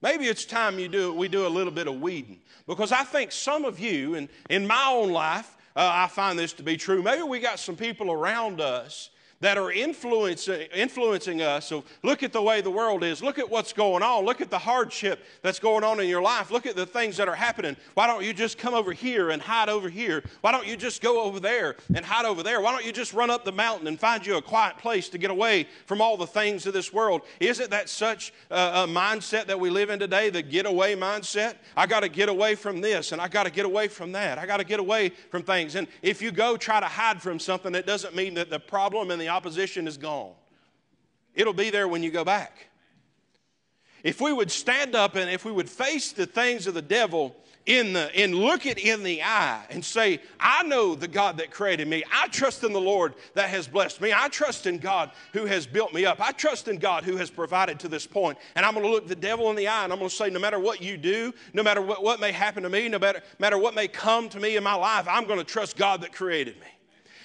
Maybe 0.00 0.26
it's 0.26 0.44
time 0.44 0.78
you 0.78 0.86
do, 0.86 1.12
we 1.12 1.26
do 1.26 1.44
a 1.44 1.48
little 1.48 1.72
bit 1.72 1.88
of 1.88 2.00
weeding. 2.00 2.38
Because 2.68 2.92
I 2.92 3.02
think 3.02 3.32
some 3.32 3.64
of 3.64 3.80
you, 3.80 4.14
and 4.14 4.28
in 4.48 4.64
my 4.64 4.86
own 4.88 5.10
life, 5.10 5.56
uh, 5.74 5.90
I 5.92 6.06
find 6.06 6.38
this 6.38 6.52
to 6.54 6.62
be 6.62 6.76
true. 6.76 7.02
Maybe 7.02 7.24
we 7.24 7.40
got 7.40 7.58
some 7.58 7.74
people 7.74 8.12
around 8.12 8.60
us 8.60 9.10
that 9.40 9.58
are 9.58 9.70
influencing, 9.70 10.68
influencing 10.74 11.42
us. 11.42 11.66
So 11.66 11.84
look 12.02 12.22
at 12.22 12.32
the 12.32 12.40
way 12.40 12.60
the 12.60 12.70
world 12.70 13.04
is. 13.04 13.22
Look 13.22 13.38
at 13.38 13.50
what's 13.50 13.72
going 13.72 14.02
on. 14.02 14.24
Look 14.24 14.40
at 14.40 14.50
the 14.50 14.58
hardship 14.58 15.22
that's 15.42 15.58
going 15.58 15.84
on 15.84 16.00
in 16.00 16.08
your 16.08 16.22
life. 16.22 16.50
Look 16.50 16.66
at 16.66 16.76
the 16.76 16.86
things 16.86 17.16
that 17.18 17.28
are 17.28 17.34
happening. 17.34 17.76
Why 17.94 18.06
don't 18.06 18.24
you 18.24 18.32
just 18.32 18.56
come 18.58 18.74
over 18.74 18.92
here 18.92 19.30
and 19.30 19.42
hide 19.42 19.68
over 19.68 19.88
here? 19.88 20.24
Why 20.40 20.52
don't 20.52 20.66
you 20.66 20.76
just 20.76 21.02
go 21.02 21.22
over 21.22 21.38
there 21.38 21.76
and 21.94 22.04
hide 22.04 22.24
over 22.24 22.42
there? 22.42 22.60
Why 22.60 22.72
don't 22.72 22.84
you 22.84 22.92
just 22.92 23.12
run 23.12 23.30
up 23.30 23.44
the 23.44 23.52
mountain 23.52 23.86
and 23.86 24.00
find 24.00 24.24
you 24.24 24.36
a 24.36 24.42
quiet 24.42 24.78
place 24.78 25.08
to 25.10 25.18
get 25.18 25.30
away 25.30 25.66
from 25.84 26.00
all 26.00 26.16
the 26.16 26.26
things 26.26 26.66
of 26.66 26.72
this 26.72 26.92
world? 26.92 27.22
Isn't 27.40 27.70
that 27.70 27.88
such 27.88 28.32
a, 28.50 28.54
a 28.54 28.86
mindset 28.86 29.46
that 29.46 29.60
we 29.60 29.68
live 29.68 29.90
in 29.90 29.98
today, 29.98 30.30
the 30.30 30.42
getaway 30.42 30.94
mindset? 30.94 31.56
I 31.76 31.86
got 31.86 32.00
to 32.00 32.08
get 32.08 32.28
away 32.28 32.54
from 32.54 32.80
this 32.80 33.12
and 33.12 33.20
I 33.20 33.28
got 33.28 33.44
to 33.44 33.50
get 33.50 33.66
away 33.66 33.88
from 33.88 34.12
that. 34.12 34.38
I 34.38 34.46
got 34.46 34.58
to 34.58 34.64
get 34.64 34.80
away 34.80 35.10
from 35.10 35.42
things. 35.42 35.74
And 35.74 35.88
if 36.00 36.22
you 36.22 36.30
go 36.30 36.56
try 36.56 36.80
to 36.80 36.86
hide 36.86 37.20
from 37.20 37.38
something, 37.38 37.74
it 37.74 37.86
doesn't 37.86 38.14
mean 38.14 38.34
that 38.34 38.48
the 38.48 38.58
problem 38.58 39.10
and 39.10 39.20
the 39.20 39.25
the 39.26 39.32
opposition 39.32 39.88
is 39.88 39.96
gone. 39.96 40.30
It'll 41.34 41.52
be 41.52 41.70
there 41.70 41.88
when 41.88 42.04
you 42.04 42.12
go 42.12 42.24
back. 42.24 42.68
If 44.04 44.20
we 44.20 44.32
would 44.32 44.52
stand 44.52 44.94
up 44.94 45.16
and 45.16 45.28
if 45.28 45.44
we 45.44 45.50
would 45.50 45.68
face 45.68 46.12
the 46.12 46.26
things 46.26 46.68
of 46.68 46.74
the 46.74 46.82
devil 46.82 47.34
in 47.66 47.92
the 47.92 48.14
and 48.14 48.32
look 48.36 48.64
it 48.66 48.78
in 48.78 49.02
the 49.02 49.24
eye 49.24 49.66
and 49.68 49.84
say, 49.84 50.20
I 50.38 50.62
know 50.62 50.94
the 50.94 51.08
God 51.08 51.38
that 51.38 51.50
created 51.50 51.88
me. 51.88 52.04
I 52.12 52.28
trust 52.28 52.62
in 52.62 52.72
the 52.72 52.80
Lord 52.80 53.14
that 53.34 53.48
has 53.48 53.66
blessed 53.66 54.00
me. 54.00 54.12
I 54.14 54.28
trust 54.28 54.68
in 54.68 54.78
God 54.78 55.10
who 55.32 55.44
has 55.46 55.66
built 55.66 55.92
me 55.92 56.06
up. 56.06 56.20
I 56.20 56.30
trust 56.30 56.68
in 56.68 56.78
God 56.78 57.02
who 57.02 57.16
has 57.16 57.28
provided 57.28 57.80
to 57.80 57.88
this 57.88 58.06
point. 58.06 58.38
And 58.54 58.64
I'm 58.64 58.74
going 58.74 58.86
to 58.86 58.92
look 58.92 59.08
the 59.08 59.16
devil 59.16 59.50
in 59.50 59.56
the 59.56 59.66
eye 59.66 59.82
and 59.82 59.92
I'm 59.92 59.98
going 59.98 60.08
to 60.08 60.14
say, 60.14 60.30
no 60.30 60.38
matter 60.38 60.60
what 60.60 60.80
you 60.80 60.96
do, 60.96 61.34
no 61.52 61.64
matter 61.64 61.82
what, 61.82 62.00
what 62.04 62.20
may 62.20 62.30
happen 62.30 62.62
to 62.62 62.70
me, 62.70 62.88
no 62.88 63.00
matter, 63.00 63.22
matter 63.40 63.58
what 63.58 63.74
may 63.74 63.88
come 63.88 64.28
to 64.28 64.38
me 64.38 64.56
in 64.56 64.62
my 64.62 64.74
life, 64.74 65.08
I'm 65.10 65.26
going 65.26 65.40
to 65.40 65.44
trust 65.44 65.76
God 65.76 66.02
that 66.02 66.12
created 66.12 66.60
me. 66.60 66.68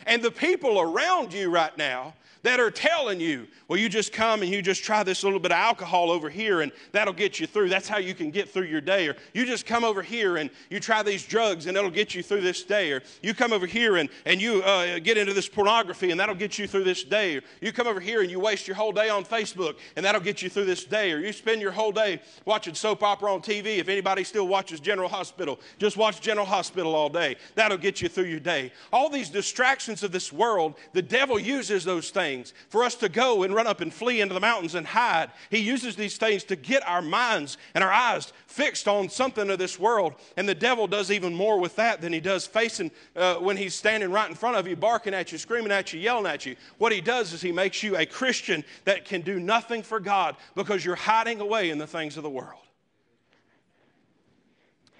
And 0.06 0.22
the 0.22 0.32
people 0.32 0.80
around 0.80 1.34
you 1.34 1.50
right 1.50 1.76
now 1.78 2.14
that 2.44 2.60
are 2.60 2.72
telling 2.72 3.20
you, 3.20 3.48
well, 3.68 3.80
you 3.80 3.88
just 3.88 4.12
come 4.12 4.42
and 4.42 4.52
you 4.52 4.62
just 4.62 4.84
try 4.84 5.04
this 5.04 5.24
little 5.24 5.40
bit 5.40 5.52
of 5.52 5.58
alcohol 5.58 6.10
over 6.12 6.30
here 6.30 6.62
and 6.62 6.72
that'll 6.92 7.14
get 7.14 7.40
you 7.40 7.48
through. 7.48 7.70
That's 7.70 7.88
how 7.88 8.00
you 8.00 8.14
can 8.14 8.32
get 8.32 8.50
through 8.50 8.66
your 8.66 8.82
day. 8.82 9.08
Or 9.08 9.16
you 9.34 9.46
just 9.46 9.66
come 9.66 9.84
over 9.84 10.02
here 10.02 10.38
and 10.38 10.50
you 10.70 10.80
try 10.80 11.04
these 11.04 11.26
drugs 11.26 11.68
and 11.68 11.78
it'll 11.78 11.92
get 11.92 12.16
you 12.16 12.24
through 12.24 12.42
this 12.42 12.64
day. 12.64 12.92
Or 12.92 13.02
you 13.22 13.34
come 13.34 13.54
over 13.54 13.66
here 13.66 13.98
and, 13.98 14.10
and 14.26 14.42
you 14.42 14.64
uh, 14.64 15.00
get 15.00 15.18
into 15.18 15.34
this 15.34 15.48
pornography 15.48 16.12
and 16.12 16.20
that'll 16.20 16.36
get 16.36 16.58
you 16.58 16.68
through 16.68 16.84
this 16.84 17.04
day. 17.04 17.38
Or 17.38 17.42
you 17.62 17.72
come 17.72 17.88
over 17.88 18.00
here 18.00 18.22
and 18.22 18.32
you 18.32 18.40
waste 18.40 18.68
your 18.68 18.76
whole 18.76 18.92
day 18.92 19.10
on 19.10 19.24
Facebook 19.24 19.76
and 19.96 20.06
that'll 20.06 20.22
get 20.22 20.42
you 20.42 20.50
through 20.50 20.66
this 20.66 20.84
day. 20.84 21.12
Or 21.12 21.20
you 21.20 21.32
spend 21.32 21.62
your 21.62 21.72
whole 21.72 21.92
day 21.92 22.22
watching 22.46 22.74
soap 22.74 23.04
opera 23.04 23.34
on 23.34 23.42
TV. 23.42 23.78
If 23.78 23.88
anybody 23.88 24.24
still 24.24 24.48
watches 24.48 24.80
General 24.80 25.10
Hospital, 25.10 25.60
just 25.78 25.96
watch 25.96 26.22
General 26.22 26.46
Hospital 26.46 26.96
all 26.96 27.10
day. 27.10 27.36
That'll 27.56 27.78
get 27.78 28.02
you 28.02 28.10
through 28.10 28.26
your 28.26 28.40
day. 28.40 28.72
All 28.92 29.10
these 29.10 29.30
distractions 29.30 30.04
of 30.04 30.12
this 30.12 30.34
world, 30.34 30.74
the 30.94 31.02
devil 31.02 31.40
uses 31.40 31.84
those 31.84 32.10
things 32.10 32.31
things 32.32 32.54
for 32.70 32.84
us 32.84 32.96
to 32.96 33.10
go 33.10 33.44
and 33.44 33.54
run 33.54 33.68
up 33.68 33.82
and 33.82 33.94
flee 33.94 34.22
into 34.22 34.34
the 34.34 34.40
mountains 34.40 34.76
and 34.76 34.88
hide. 34.88 35.32
He 35.50 35.60
uses 35.60 35.96
these 35.96 36.18
things 36.18 36.44
to 36.46 36.56
get 36.56 36.88
our 36.88 37.02
minds 37.02 37.58
and 37.76 37.84
our 37.84 37.92
eyes 37.92 38.32
fixed 38.48 38.88
on 38.88 39.10
something 39.10 39.50
of 39.50 39.60
this 39.60 39.80
world. 39.80 40.16
And 40.38 40.48
the 40.48 40.56
devil 40.56 40.88
does 40.88 41.12
even 41.12 41.34
more 41.34 41.60
with 41.60 41.76
that 41.76 42.02
than 42.02 42.14
he 42.14 42.20
does 42.20 42.48
facing 42.48 42.92
uh, 43.16 43.36
when 43.36 43.58
he's 43.58 43.76
standing 43.76 44.12
right 44.12 44.30
in 44.30 44.36
front 44.36 44.58
of 44.58 44.68
you, 44.68 44.76
barking 44.76 45.14
at 45.14 45.32
you, 45.32 45.38
screaming 45.38 45.72
at 45.72 45.94
you, 45.94 46.00
yelling 46.00 46.32
at 46.32 46.46
you. 46.46 46.56
What 46.78 46.92
he 46.92 47.02
does 47.02 47.34
is 47.34 47.42
he 47.42 47.52
makes 47.52 47.84
you 47.84 47.98
a 47.98 48.06
Christian 48.06 48.64
that 48.86 49.06
can 49.06 49.22
do 49.22 49.40
nothing 49.40 49.84
for 49.84 50.00
God 50.00 50.36
because 50.56 50.84
you're 50.84 50.96
hiding 50.96 51.42
away 51.42 51.70
in 51.70 51.78
the 51.78 51.88
things 51.88 52.18
of 52.18 52.24
the 52.24 52.30
world 52.30 52.60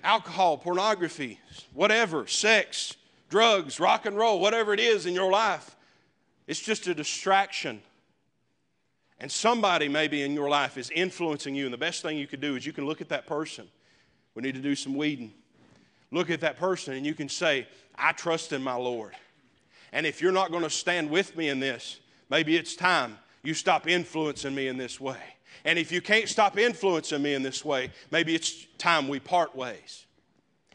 alcohol, 0.04 0.58
pornography, 0.58 1.40
whatever, 1.76 2.26
sex, 2.26 2.96
drugs, 3.30 3.80
rock 3.80 4.08
and 4.08 4.18
roll, 4.18 4.40
whatever 4.40 4.74
it 4.74 4.80
is 4.80 5.06
in 5.06 5.14
your 5.14 5.32
life, 5.32 5.76
it's 6.52 6.60
just 6.60 6.86
a 6.88 6.94
distraction. 6.94 7.82
And 9.22 9.32
somebody 9.32 9.88
maybe 9.88 10.22
in 10.22 10.34
your 10.34 10.50
life 10.50 10.78
is 10.78 10.90
influencing 10.90 11.56
you. 11.56 11.64
And 11.64 11.74
the 11.74 11.78
best 11.78 12.02
thing 12.02 12.18
you 12.18 12.28
could 12.28 12.42
do 12.42 12.58
is 12.58 12.66
you 12.66 12.74
can 12.74 12.86
look 12.86 13.00
at 13.00 13.08
that 13.08 13.26
person. 13.26 13.70
We 14.36 14.42
need 14.44 14.56
to 14.56 14.62
do 14.62 14.76
some 14.76 14.98
weeding. 14.98 15.32
Look 16.12 16.30
at 16.30 16.42
that 16.42 16.58
person 16.58 16.96
and 16.96 17.06
you 17.06 17.14
can 17.14 17.30
say, 17.30 17.70
I 17.96 18.12
trust 18.12 18.52
in 18.52 18.62
my 18.62 18.74
Lord. 18.74 19.14
And 19.94 20.06
if 20.06 20.22
you're 20.22 20.34
not 20.34 20.52
going 20.52 20.64
to 20.64 20.70
stand 20.70 21.10
with 21.10 21.38
me 21.38 21.48
in 21.48 21.62
this, 21.62 22.02
maybe 22.30 22.58
it's 22.58 22.76
time 22.76 23.18
you 23.44 23.54
stop 23.54 23.88
influencing 23.88 24.54
me 24.54 24.68
in 24.68 24.76
this 24.76 25.00
way. 25.00 25.22
And 25.64 25.80
if 25.80 25.90
you 25.90 26.02
can't 26.02 26.28
stop 26.28 26.58
influencing 26.58 27.22
me 27.22 27.34
in 27.34 27.44
this 27.44 27.64
way, 27.64 27.92
maybe 28.12 28.36
it's 28.36 28.66
time 28.78 29.08
we 29.08 29.22
part 29.22 29.56
ways. 29.56 30.06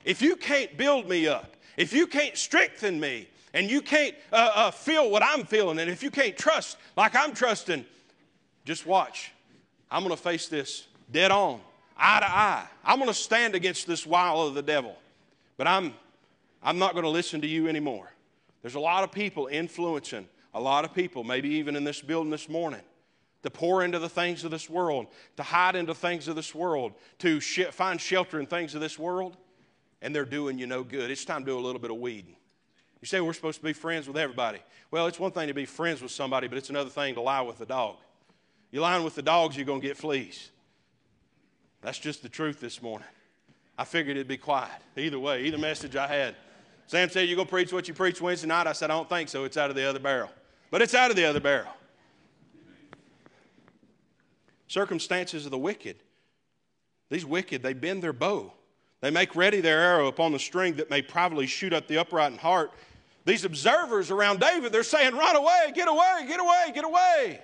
If 0.06 0.22
you 0.22 0.36
can't 0.36 0.74
build 0.78 1.06
me 1.06 1.28
up, 1.28 1.54
if 1.76 1.92
you 1.92 2.06
can't 2.06 2.38
strengthen 2.38 2.98
me, 2.98 3.28
and 3.56 3.70
you 3.70 3.80
can't 3.80 4.14
uh, 4.32 4.50
uh, 4.54 4.70
feel 4.70 5.10
what 5.10 5.22
I'm 5.22 5.46
feeling, 5.46 5.78
and 5.78 5.90
if 5.90 6.02
you 6.02 6.10
can't 6.10 6.36
trust 6.36 6.76
like 6.94 7.16
I'm 7.16 7.32
trusting, 7.32 7.86
just 8.66 8.84
watch. 8.84 9.32
I'm 9.90 10.02
going 10.02 10.14
to 10.14 10.22
face 10.22 10.48
this 10.48 10.86
dead 11.10 11.30
on, 11.30 11.62
eye 11.96 12.20
to 12.20 12.28
eye. 12.28 12.66
I'm 12.84 12.98
going 12.98 13.08
to 13.08 13.14
stand 13.14 13.54
against 13.54 13.86
this 13.86 14.06
wile 14.06 14.42
of 14.42 14.52
the 14.52 14.60
devil. 14.60 14.94
But 15.56 15.68
I'm, 15.68 15.94
I'm 16.62 16.78
not 16.78 16.92
going 16.92 17.04
to 17.04 17.10
listen 17.10 17.40
to 17.40 17.46
you 17.46 17.66
anymore. 17.66 18.12
There's 18.60 18.74
a 18.74 18.80
lot 18.80 19.04
of 19.04 19.10
people 19.10 19.46
influencing 19.50 20.28
a 20.52 20.60
lot 20.60 20.84
of 20.84 20.92
people, 20.92 21.24
maybe 21.24 21.48
even 21.48 21.76
in 21.76 21.84
this 21.84 22.02
building 22.02 22.30
this 22.30 22.50
morning, 22.50 22.82
to 23.42 23.48
pour 23.48 23.82
into 23.82 23.98
the 23.98 24.08
things 24.08 24.44
of 24.44 24.50
this 24.50 24.68
world, 24.68 25.06
to 25.38 25.42
hide 25.42 25.76
into 25.76 25.94
things 25.94 26.28
of 26.28 26.36
this 26.36 26.54
world, 26.54 26.92
to 27.20 27.40
sh- 27.40 27.70
find 27.70 27.98
shelter 27.98 28.38
in 28.38 28.46
things 28.46 28.74
of 28.74 28.82
this 28.82 28.98
world, 28.98 29.34
and 30.02 30.14
they're 30.14 30.26
doing 30.26 30.58
you 30.58 30.66
no 30.66 30.84
good. 30.84 31.10
It's 31.10 31.24
time 31.24 31.40
to 31.40 31.52
do 31.52 31.58
a 31.58 31.60
little 31.60 31.80
bit 31.80 31.90
of 31.90 31.96
weeding. 31.96 32.36
You 33.06 33.08
say 33.08 33.20
we're 33.20 33.34
supposed 33.34 33.58
to 33.58 33.64
be 33.64 33.72
friends 33.72 34.08
with 34.08 34.16
everybody. 34.16 34.58
Well, 34.90 35.06
it's 35.06 35.20
one 35.20 35.30
thing 35.30 35.46
to 35.46 35.54
be 35.54 35.64
friends 35.64 36.02
with 36.02 36.10
somebody, 36.10 36.48
but 36.48 36.58
it's 36.58 36.70
another 36.70 36.90
thing 36.90 37.14
to 37.14 37.20
lie 37.20 37.40
with 37.40 37.56
the 37.56 37.64
dog. 37.64 37.98
You're 38.72 38.82
lying 38.82 39.04
with 39.04 39.14
the 39.14 39.22
dogs, 39.22 39.56
you're 39.56 39.64
going 39.64 39.80
to 39.80 39.86
get 39.86 39.96
fleas. 39.96 40.50
That's 41.82 42.00
just 42.00 42.24
the 42.24 42.28
truth 42.28 42.58
this 42.58 42.82
morning. 42.82 43.06
I 43.78 43.84
figured 43.84 44.16
it'd 44.16 44.26
be 44.26 44.36
quiet. 44.36 44.72
Either 44.96 45.20
way, 45.20 45.44
either 45.44 45.56
message 45.56 45.94
I 45.94 46.08
had. 46.08 46.34
Sam 46.88 47.08
said, 47.08 47.28
You 47.28 47.36
go 47.36 47.44
preach 47.44 47.72
what 47.72 47.86
you 47.86 47.94
preach 47.94 48.20
Wednesday 48.20 48.48
night? 48.48 48.66
I 48.66 48.72
said, 48.72 48.90
I 48.90 48.94
don't 48.94 49.08
think 49.08 49.28
so. 49.28 49.44
It's 49.44 49.56
out 49.56 49.70
of 49.70 49.76
the 49.76 49.88
other 49.88 50.00
barrel. 50.00 50.32
But 50.72 50.82
it's 50.82 50.96
out 50.96 51.10
of 51.10 51.16
the 51.16 51.26
other 51.26 51.38
barrel. 51.38 51.70
Circumstances 54.66 55.44
of 55.44 55.52
the 55.52 55.58
wicked. 55.58 55.94
These 57.08 57.24
wicked, 57.24 57.62
they 57.62 57.72
bend 57.72 58.02
their 58.02 58.12
bow. 58.12 58.52
They 59.00 59.12
make 59.12 59.36
ready 59.36 59.60
their 59.60 59.78
arrow 59.78 60.08
upon 60.08 60.32
the 60.32 60.40
string 60.40 60.74
that 60.74 60.90
may 60.90 61.02
privately 61.02 61.46
shoot 61.46 61.72
up 61.72 61.86
the 61.86 61.98
upright 61.98 62.32
in 62.32 62.38
heart. 62.38 62.72
These 63.26 63.44
observers 63.44 64.12
around 64.12 64.38
David, 64.38 64.72
they're 64.72 64.84
saying, 64.84 65.14
Run 65.14 65.36
away, 65.36 65.72
get 65.74 65.88
away, 65.88 66.24
get 66.26 66.40
away, 66.40 66.72
get 66.72 66.84
away. 66.84 67.40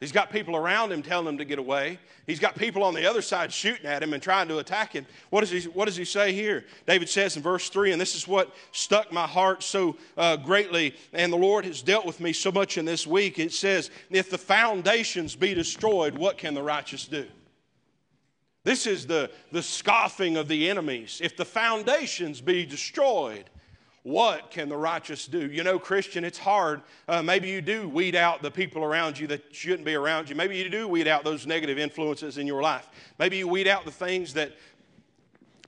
He's 0.00 0.12
got 0.12 0.30
people 0.30 0.54
around 0.54 0.92
him 0.92 1.02
telling 1.02 1.26
him 1.26 1.38
to 1.38 1.44
get 1.44 1.58
away. 1.58 1.98
He's 2.26 2.38
got 2.38 2.54
people 2.54 2.84
on 2.84 2.94
the 2.94 3.04
other 3.04 3.22
side 3.22 3.52
shooting 3.52 3.86
at 3.86 4.00
him 4.00 4.12
and 4.12 4.22
trying 4.22 4.46
to 4.46 4.58
attack 4.58 4.92
him. 4.92 5.06
What 5.30 5.40
does 5.40 5.50
he, 5.50 5.68
what 5.70 5.86
does 5.86 5.96
he 5.96 6.04
say 6.04 6.32
here? 6.32 6.66
David 6.86 7.08
says 7.08 7.36
in 7.36 7.42
verse 7.42 7.68
3, 7.68 7.90
and 7.90 8.00
this 8.00 8.14
is 8.14 8.28
what 8.28 8.54
stuck 8.70 9.10
my 9.10 9.26
heart 9.26 9.64
so 9.64 9.96
uh, 10.16 10.36
greatly, 10.36 10.94
and 11.12 11.32
the 11.32 11.38
Lord 11.38 11.64
has 11.64 11.82
dealt 11.82 12.06
with 12.06 12.20
me 12.20 12.32
so 12.32 12.52
much 12.52 12.78
in 12.78 12.84
this 12.84 13.06
week. 13.06 13.40
It 13.40 13.52
says, 13.52 13.90
If 14.10 14.30
the 14.30 14.38
foundations 14.38 15.34
be 15.34 15.52
destroyed, 15.52 16.16
what 16.16 16.38
can 16.38 16.54
the 16.54 16.62
righteous 16.62 17.08
do? 17.08 17.26
This 18.62 18.86
is 18.86 19.06
the, 19.06 19.30
the 19.50 19.62
scoffing 19.62 20.36
of 20.36 20.46
the 20.46 20.68
enemies. 20.68 21.20
If 21.24 21.36
the 21.36 21.46
foundations 21.46 22.40
be 22.40 22.66
destroyed, 22.66 23.50
what 24.02 24.50
can 24.50 24.68
the 24.68 24.76
righteous 24.76 25.26
do? 25.26 25.50
You 25.50 25.64
know, 25.64 25.78
Christian, 25.78 26.24
it's 26.24 26.38
hard. 26.38 26.82
Uh, 27.08 27.22
maybe 27.22 27.48
you 27.48 27.60
do 27.60 27.88
weed 27.88 28.14
out 28.14 28.42
the 28.42 28.50
people 28.50 28.84
around 28.84 29.18
you 29.18 29.26
that 29.26 29.54
shouldn't 29.54 29.84
be 29.84 29.94
around 29.94 30.30
you. 30.30 30.36
Maybe 30.36 30.56
you 30.56 30.68
do 30.68 30.88
weed 30.88 31.08
out 31.08 31.24
those 31.24 31.46
negative 31.46 31.78
influences 31.78 32.38
in 32.38 32.46
your 32.46 32.62
life. 32.62 32.88
Maybe 33.18 33.36
you 33.36 33.48
weed 33.48 33.68
out 33.68 33.84
the 33.84 33.90
things 33.90 34.34
that 34.34 34.52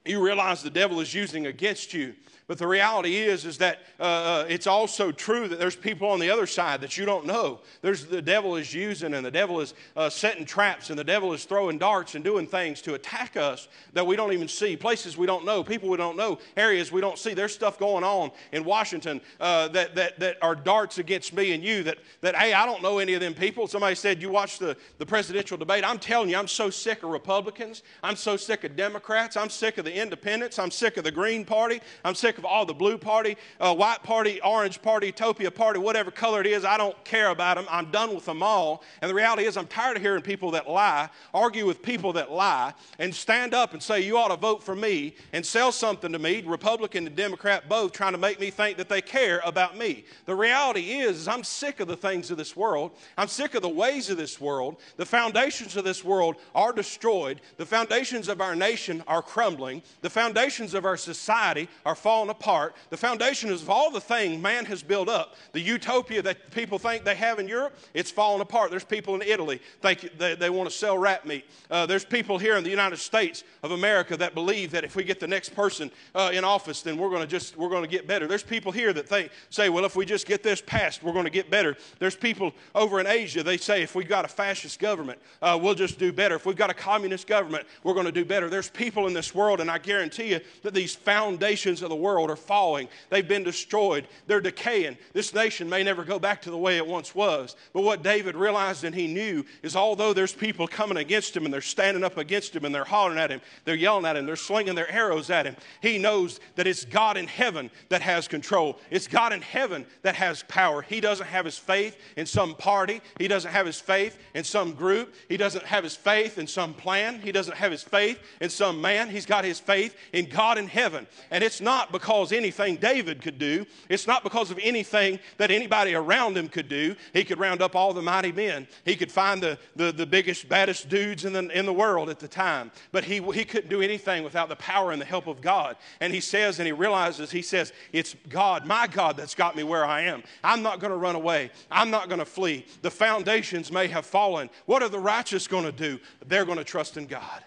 you 0.05 0.25
realize 0.25 0.63
the 0.63 0.71
devil 0.71 1.01
is 1.01 1.13
using 1.13 1.47
against 1.47 1.93
you. 1.93 2.15
But 2.50 2.59
the 2.59 2.66
reality 2.66 3.14
is, 3.14 3.47
is 3.47 3.59
that 3.59 3.78
uh, 4.00 4.02
uh, 4.02 4.47
it's 4.49 4.66
also 4.66 5.12
true 5.12 5.47
that 5.47 5.61
there's 5.61 5.76
people 5.76 6.09
on 6.09 6.19
the 6.19 6.30
other 6.30 6.49
side 6.49 6.80
that 6.80 6.99
you 6.99 7.07
don't 7.07 7.25
know. 7.25 7.61
There's 7.80 8.07
the 8.07 8.21
devil 8.21 8.57
is 8.57 8.75
using, 8.75 9.14
and 9.14 9.25
the 9.25 9.30
devil 9.30 9.61
is 9.61 9.73
uh, 9.97 10.11
setting 10.11 10.45
traps, 10.45 10.90
and 10.90 10.99
the 10.99 11.04
devil 11.04 11.33
is 11.33 11.45
throwing 11.45 11.78
darts 11.78 12.16
and 12.16 12.25
doing 12.25 12.49
things 12.49 12.83
to 12.83 12.95
attack 12.95 13.37
us 13.37 13.69
that 13.92 14.04
we 14.04 14.16
don't 14.16 14.33
even 14.33 14.49
see. 14.49 14.76
Places 14.76 15.16
we 15.16 15.28
don't 15.28 15.45
know, 15.45 15.62
people 15.62 15.88
we 15.88 15.97
don't 15.97 16.16
know, 16.16 16.40
areas 16.57 16.90
we 16.90 17.00
don't 17.00 17.21
see. 17.21 17.35
There's 17.35 17.54
stuff 17.54 17.78
going 17.78 18.02
on 18.02 18.33
in 18.50 18.64
Washington 18.64 19.21
uh, 19.38 19.69
that, 19.69 19.95
that, 19.95 20.19
that 20.19 20.37
are 20.42 20.57
darts 20.57 20.99
against 20.99 21.33
me 21.33 21.52
and 21.52 21.62
you. 21.62 21.85
That, 21.85 21.99
that 22.21 22.35
hey, 22.35 22.52
I 22.52 22.66
don't 22.66 22.83
know 22.83 22.99
any 22.99 23.14
of 23.14 23.21
them 23.21 23.33
people. 23.33 23.69
Somebody 23.69 23.95
said 23.95 24.21
you 24.21 24.28
watch 24.28 24.59
the, 24.59 24.76
the 24.99 25.07
presidential 25.07 25.57
debate. 25.57 25.85
I'm 25.87 26.00
telling 26.00 26.28
you, 26.28 26.37
I'm 26.37 26.49
so 26.49 26.69
sick 26.69 27.04
of 27.04 27.11
Republicans. 27.11 27.85
I'm 28.02 28.16
so 28.16 28.37
sick 28.37 28.64
of 28.64 28.75
Democrats. 28.75 29.37
I'm 29.37 29.50
sick 29.50 29.78
of 29.78 29.85
the 29.85 29.95
Independents. 29.95 30.59
I'm 30.59 30.73
sick 30.73 30.97
of 30.97 31.04
the 31.04 31.12
Green 31.12 31.45
Party. 31.45 31.80
I'm 32.04 32.16
sick 32.16 32.40
of 32.41 32.45
all 32.45 32.67
the 32.67 32.75
blue 32.75 32.99
party, 32.99 33.37
uh, 33.61 33.75
white 33.75 34.03
party, 34.03 34.41
orange 34.43 34.83
party, 34.83 35.13
topia 35.13 35.55
party, 35.55 35.79
whatever 35.79 36.11
color 36.11 36.41
it 36.41 36.47
is. 36.47 36.65
I 36.65 36.77
don't 36.77 37.03
care 37.05 37.29
about 37.29 37.57
them. 37.57 37.67
I'm 37.71 37.91
done 37.91 38.15
with 38.15 38.25
them 38.25 38.43
all. 38.43 38.83
And 39.01 39.09
the 39.09 39.15
reality 39.15 39.45
is, 39.45 39.57
I'm 39.57 39.67
tired 39.67 39.97
of 39.97 40.03
hearing 40.03 40.23
people 40.23 40.51
that 40.53 40.69
lie, 40.69 41.09
argue 41.33 41.67
with 41.67 41.83
people 41.83 42.13
that 42.15 42.33
lie, 42.33 42.75
and 42.99 43.15
stand 43.15 43.55
up 43.55 43.73
and 43.73 43.83
say, 43.83 44.01
You 44.01 44.17
ought 44.17 44.29
to 44.29 44.37
vote 44.37 44.63
for 44.63 44.75
me, 44.75 45.15
and 45.33 45.45
sell 45.45 45.71
something 45.71 46.13
to 46.13 46.19
me, 46.19 46.43
Republican 46.43 47.07
and 47.07 47.15
Democrat 47.15 47.69
both, 47.69 47.93
trying 47.93 48.13
to 48.13 48.19
make 48.19 48.41
me 48.41 48.51
think 48.51 48.79
that 48.79 48.89
they 48.89 49.03
care 49.03 49.41
about 49.45 49.77
me. 49.77 50.05
The 50.25 50.35
reality 50.35 50.93
is, 50.93 51.21
is 51.21 51.29
I'm 51.29 51.45
sick 51.45 51.81
of 51.81 51.89
the 51.89 51.97
things 51.97 52.31
of 52.31 52.37
this 52.37 52.57
world. 52.57 52.93
I'm 53.17 53.29
sick 53.29 53.55
of 53.55 53.63
the 53.63 53.69
ways 53.69 54.11
of 54.11 54.17
this 54.17 54.41
world. 54.41 54.79
The 54.97 55.07
foundations 55.07 55.77
of 55.77 55.85
this 55.85 56.03
world 56.03 56.37
are 56.55 56.73
destroyed. 56.73 57.41
The 57.59 57.67
foundations 57.67 58.29
of 58.29 58.41
our 58.41 58.57
nation 58.57 59.05
are 59.07 59.23
crumbling. 59.23 59.83
The 60.01 60.11
foundations 60.11 60.75
of 60.75 60.85
our 60.85 60.97
society 60.97 61.69
are 61.85 61.95
falling 61.95 62.30
apart. 62.31 62.75
The 62.89 62.97
foundation 62.97 63.51
of 63.51 63.69
all 63.69 63.91
the 63.91 64.01
things 64.01 64.41
man 64.43 64.65
has 64.67 64.83
built 64.83 65.09
up, 65.09 65.35
the 65.53 65.61
utopia 65.61 66.23
that 66.23 66.51
people 66.51 66.79
think 66.79 67.05
they 67.05 67.15
have 67.15 67.39
in 67.39 67.49
Europe, 67.49 67.77
it's 67.95 68.11
falling 68.11 68.41
apart. 68.41 68.71
There's 68.71 68.85
people 68.85 69.15
in 69.15 69.23
Italy 69.23 69.61
think 69.81 70.19
they, 70.19 70.35
they 70.35 70.51
want 70.51 70.71
to 70.71 70.75
sell 70.75 70.97
rat 70.97 71.27
meat. 71.27 71.45
Uh, 71.71 71.87
there's 71.87 72.05
people 72.05 72.39
here 72.39 72.57
in 72.57 72.65
the 72.65 72.71
United 72.71 72.99
States 72.99 73.45
of 73.63 73.73
America 73.73 74.17
that 74.17 74.35
believe 74.35 74.71
that 74.71 74.85
if 74.85 74.97
we 74.97 75.05
get 75.05 75.21
the 75.21 75.29
next 75.29 75.51
person 75.51 75.91
uh, 76.15 76.31
in 76.33 76.45
office, 76.45 76.83
then 76.83 76.97
we're 76.97 77.11
going 77.11 77.23
to 77.23 77.27
just 77.27 77.57
we're 77.57 77.69
going 77.69 77.83
to 77.83 77.89
get 77.89 78.07
better. 78.07 78.27
There's 78.27 78.43
people 78.43 78.73
here 78.73 78.93
that 78.93 79.09
think 79.09 79.31
say, 79.51 79.69
well, 79.69 79.85
if 79.85 79.97
we 79.97 80.07
just 80.07 80.27
get 80.27 80.43
this 80.43 80.61
passed, 80.61 81.03
we're 81.03 81.13
going 81.13 81.25
to 81.25 81.31
get 81.31 81.51
better. 81.51 81.77
There's 81.99 82.17
people 82.17 82.53
over 82.75 83.01
in 83.01 83.07
Asia. 83.07 83.43
They 83.43 83.57
say 83.57 83.83
if 83.83 83.95
we've 83.95 84.09
got 84.09 84.25
a 84.25 84.29
fascist 84.29 84.79
government, 84.79 85.19
uh, 85.43 85.59
we'll 85.61 85.75
just 85.75 85.99
do 85.99 86.13
better. 86.13 86.37
If 86.37 86.47
we've 86.47 86.57
got 86.57 86.71
a 86.71 86.75
communist 86.75 87.27
government, 87.27 87.67
we're 87.83 87.95
going 87.95 88.07
to 88.07 88.13
do 88.13 88.25
better. 88.25 88.49
There's 88.49 88.71
people 88.71 89.07
in 89.07 89.13
this 89.13 89.35
world, 89.35 89.61
and 89.61 89.71
I 89.71 89.79
guarantee 89.79 90.31
you 90.31 90.41
that 90.63 90.75
these 90.75 90.95
foundations 90.95 91.83
of 91.83 91.89
the 91.89 91.97
world 91.97 92.10
are 92.19 92.35
falling. 92.35 92.88
They've 93.11 93.26
been 93.26 93.45
destroyed. 93.45 94.09
They're 94.26 94.40
decaying. 94.40 94.99
This 95.12 95.33
nation 95.33 95.69
may 95.69 95.85
never 95.85 96.02
go 96.02 96.19
back 96.19 96.43
to 96.43 96.50
the 96.50 96.59
way 96.59 96.76
it 96.79 96.87
once 96.87 97.14
was. 97.14 97.55
But 97.73 97.83
what 97.83 98.02
David 98.02 98.35
realized 98.35 98.83
and 98.83 98.95
he 98.95 99.07
knew 99.07 99.45
is 99.62 99.76
although 99.76 100.12
there's 100.12 100.33
people 100.33 100.67
coming 100.67 100.97
against 100.97 101.37
him 101.37 101.45
and 101.45 101.55
they're 101.55 101.61
standing 101.61 102.02
up 102.02 102.17
against 102.17 102.57
him 102.57 102.64
and 102.64 102.75
they're 102.75 102.83
hollering 102.83 103.19
at 103.19 103.31
him, 103.31 103.40
they're 103.64 103.76
yelling 103.76 104.07
at 104.07 104.17
him, 104.17 104.26
they're 104.26 104.35
slinging 104.35 104.75
their 104.75 104.90
arrows 104.90 105.31
at 105.31 105.47
him, 105.47 105.55
he 105.81 105.99
knows 105.99 106.40
that 106.57 106.67
it's 106.67 106.85
God 106.85 107.17
in 107.17 107.26
heaven 107.26 107.71
that 107.90 108.02
has 108.02 108.26
control. 108.26 108.79
It's 108.90 109.07
God 109.07 109.33
in 109.33 109.43
heaven 109.43 109.87
that 110.02 110.17
has 110.17 110.43
power. 110.49 110.83
He 110.83 111.00
doesn't 111.00 111.26
have 111.26 111.45
his 111.45 111.59
faith 111.59 111.97
in 112.17 112.26
some 112.26 112.55
party, 112.55 113.00
he 113.19 113.29
doesn't 113.29 113.52
have 113.52 113.67
his 113.67 113.81
faith 113.81 114.19
in 114.35 114.43
some 114.43 114.73
group, 114.73 115.14
he 115.29 115.37
doesn't 115.37 115.64
have 115.64 115.85
his 115.85 115.95
faith 115.95 116.38
in 116.38 116.47
some 116.47 116.75
plan, 116.75 117.21
he 117.21 117.31
doesn't 117.31 117.57
have 117.57 117.71
his 117.71 117.83
faith 117.83 118.19
in 118.40 118.50
some 118.50 118.81
man. 118.81 119.09
He's 119.09 119.26
got 119.26 119.45
his 119.45 119.61
faith 119.61 119.97
in 120.12 120.26
God 120.26 120.59
in 120.59 120.67
heaven. 120.67 121.07
And 121.31 121.45
it's 121.45 121.61
not 121.61 121.93
because 121.93 122.00
anything 122.33 122.76
David 122.76 123.23
could 123.23 123.38
do, 123.38 123.66
it's 123.88 124.07
not 124.07 124.23
because 124.23 124.50
of 124.50 124.59
anything 124.62 125.19
that 125.37 125.50
anybody 125.50 125.95
around 125.95 126.37
him 126.37 126.49
could 126.49 126.69
do. 126.69 126.97
He 127.12 127.25
could 127.25 127.38
round 127.38 127.62
up 127.62 127.76
all 127.76 127.92
the 127.92 128.02
mighty 128.02 128.33
men, 128.33 128.66
he 128.85 128.97
could 128.97 129.11
find 129.11 129.42
the, 129.42 129.59
the, 129.76 129.92
the 129.92 130.07
biggest, 130.07 130.49
baddest 130.49 130.88
dudes 130.88 131.25
in 131.25 131.33
the, 131.33 131.49
in 131.57 131.66
the 131.66 131.73
world 131.73 132.11
at 132.11 132.19
the 132.19 132.28
time. 132.28 132.71
But 132.92 133.04
he, 133.04 133.21
he 133.33 133.45
couldn't 133.45 133.71
do 133.71 133.83
anything 133.83 134.25
without 134.25 134.49
the 134.49 134.57
power 134.57 134.92
and 134.92 135.00
the 135.00 135.07
help 135.07 135.26
of 135.26 135.40
God. 135.40 135.76
And 136.00 136.12
he 136.12 136.21
says, 136.21 136.59
and 136.59 136.66
he 136.66 136.73
realizes, 136.73 137.30
he 137.30 137.42
says, 137.42 137.73
It's 137.92 138.16
God, 138.28 138.66
my 138.66 138.87
God, 138.87 139.16
that's 139.16 139.35
got 139.35 139.57
me 139.57 139.62
where 139.62 139.85
I 139.85 140.02
am. 140.02 140.23
I'm 140.42 140.62
not 140.62 140.80
going 140.80 140.92
to 140.92 140.97
run 140.97 141.16
away, 141.16 141.50
I'm 141.71 141.90
not 141.90 142.09
going 142.09 142.19
to 142.19 142.25
flee. 142.25 142.66
The 142.83 142.90
foundations 142.90 143.71
may 143.71 143.87
have 143.88 144.07
fallen. 144.07 144.50
What 144.66 144.83
are 144.83 144.88
the 144.88 144.99
righteous 144.99 145.47
going 145.47 145.64
to 145.64 145.73
do? 145.73 145.99
They're 146.26 146.45
going 146.45 146.59
to 146.59 146.64
trust 146.64 146.97
in 146.97 147.07
God. 147.07 147.45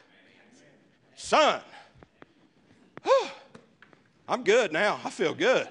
Son, 1.15 1.61
I'm 4.27 4.43
good 4.43 4.71
now. 4.71 4.99
I 5.03 5.09
feel 5.09 5.33
good. 5.33 5.67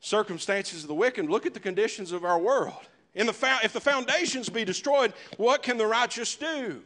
Circumstances 0.00 0.82
of 0.82 0.88
the 0.88 0.94
wicked, 0.94 1.30
look 1.30 1.46
at 1.46 1.54
the 1.54 1.60
conditions 1.60 2.10
of 2.10 2.24
our 2.24 2.38
world. 2.38 2.88
In 3.14 3.26
the, 3.26 3.34
if 3.62 3.72
the 3.72 3.80
foundations 3.80 4.48
be 4.48 4.64
destroyed, 4.64 5.12
what 5.36 5.62
can 5.62 5.76
the 5.76 5.86
righteous 5.86 6.34
do? 6.34 6.82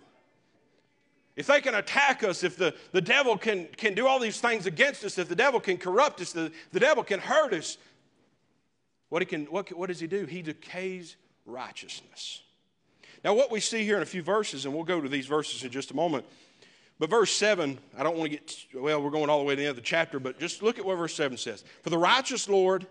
If 1.36 1.46
they 1.46 1.60
can 1.60 1.74
attack 1.74 2.24
us, 2.24 2.42
if 2.42 2.56
the, 2.56 2.74
the 2.92 3.00
devil 3.00 3.36
can, 3.36 3.68
can 3.76 3.94
do 3.94 4.06
all 4.06 4.18
these 4.18 4.40
things 4.40 4.66
against 4.66 5.04
us, 5.04 5.18
if 5.18 5.28
the 5.28 5.36
devil 5.36 5.60
can 5.60 5.76
corrupt 5.76 6.20
us, 6.20 6.32
the, 6.32 6.50
the 6.72 6.80
devil 6.80 7.04
can 7.04 7.20
hurt 7.20 7.52
us, 7.52 7.78
what, 9.08 9.22
he 9.22 9.26
can, 9.26 9.44
what, 9.46 9.68
what 9.76 9.88
does 9.88 10.00
he 10.00 10.06
do? 10.06 10.24
He 10.24 10.42
decays 10.42 11.16
righteousness. 11.44 12.42
Now, 13.22 13.34
what 13.34 13.50
we 13.50 13.60
see 13.60 13.84
here 13.84 13.96
in 13.96 14.02
a 14.02 14.06
few 14.06 14.22
verses, 14.22 14.64
and 14.64 14.74
we'll 14.74 14.84
go 14.84 15.00
to 15.00 15.08
these 15.08 15.26
verses 15.26 15.62
in 15.62 15.70
just 15.70 15.90
a 15.90 15.94
moment, 15.94 16.24
but 16.98 17.10
verse 17.10 17.32
7, 17.32 17.78
I 17.96 18.02
don't 18.02 18.16
want 18.16 18.30
to 18.30 18.36
get, 18.36 18.56
well, 18.74 19.02
we're 19.02 19.10
going 19.10 19.28
all 19.28 19.38
the 19.38 19.44
way 19.44 19.54
to 19.54 19.60
the 19.60 19.66
end 19.66 19.70
of 19.70 19.76
the 19.76 19.82
chapter, 19.82 20.18
but 20.18 20.38
just 20.38 20.62
look 20.62 20.78
at 20.78 20.84
what 20.84 20.96
verse 20.96 21.14
7 21.14 21.36
says. 21.36 21.64
For 21.82 21.90
the 21.90 21.98
righteous 21.98 22.48
Lord 22.48 22.86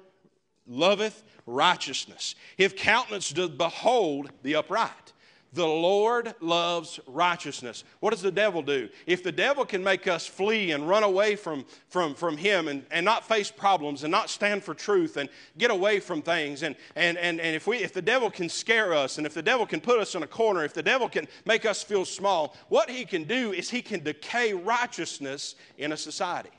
loveth 0.68 1.24
righteousness. 1.46 2.36
His 2.58 2.74
countenance 2.78 3.32
doth 3.32 3.58
behold 3.58 4.30
the 4.44 4.56
upright. 4.56 5.14
The 5.56 5.66
Lord 5.66 6.36
loves 6.42 7.00
righteousness. 7.08 7.86
What 8.02 8.10
does 8.10 8.22
the 8.22 8.30
devil 8.30 8.62
do? 8.62 8.90
If 9.08 9.24
the 9.24 9.32
devil 9.32 9.64
can 9.64 9.82
make 9.82 10.06
us 10.06 10.28
flee 10.28 10.72
and 10.72 10.88
run 10.88 11.04
away 11.04 11.38
from, 11.38 11.66
from, 11.88 12.14
from 12.14 12.36
him 12.36 12.68
and, 12.68 12.86
and 12.92 13.06
not 13.06 13.26
face 13.26 13.52
problems 13.52 14.04
and 14.04 14.12
not 14.12 14.30
stand 14.30 14.66
for 14.66 14.74
truth 14.74 15.16
and 15.16 15.30
get 15.58 15.72
away 15.72 16.02
from 16.02 16.22
things, 16.22 16.62
and, 16.62 16.76
and, 16.98 17.18
and, 17.18 17.40
and 17.40 17.56
if, 17.56 17.68
we, 17.68 17.78
if 17.78 17.94
the 17.94 18.02
devil 18.02 18.30
can 18.30 18.50
scare 18.50 18.94
us 18.94 19.18
and 19.18 19.26
if 19.26 19.34
the 19.34 19.42
devil 19.42 19.66
can 19.66 19.80
put 19.80 19.98
us 19.98 20.14
in 20.14 20.24
a 20.24 20.28
corner, 20.28 20.66
if 20.66 20.74
the 20.74 20.84
devil 20.84 21.08
can 21.08 21.26
make 21.46 21.66
us 21.66 21.82
feel 21.82 22.04
small, 22.04 22.54
what 22.68 22.90
he 22.90 23.06
can 23.06 23.24
do 23.24 23.54
is 23.54 23.70
he 23.70 23.82
can 23.82 24.04
decay 24.04 24.52
righteousness 24.52 25.56
in 25.78 25.94
a 25.94 25.98
society. 25.98 26.52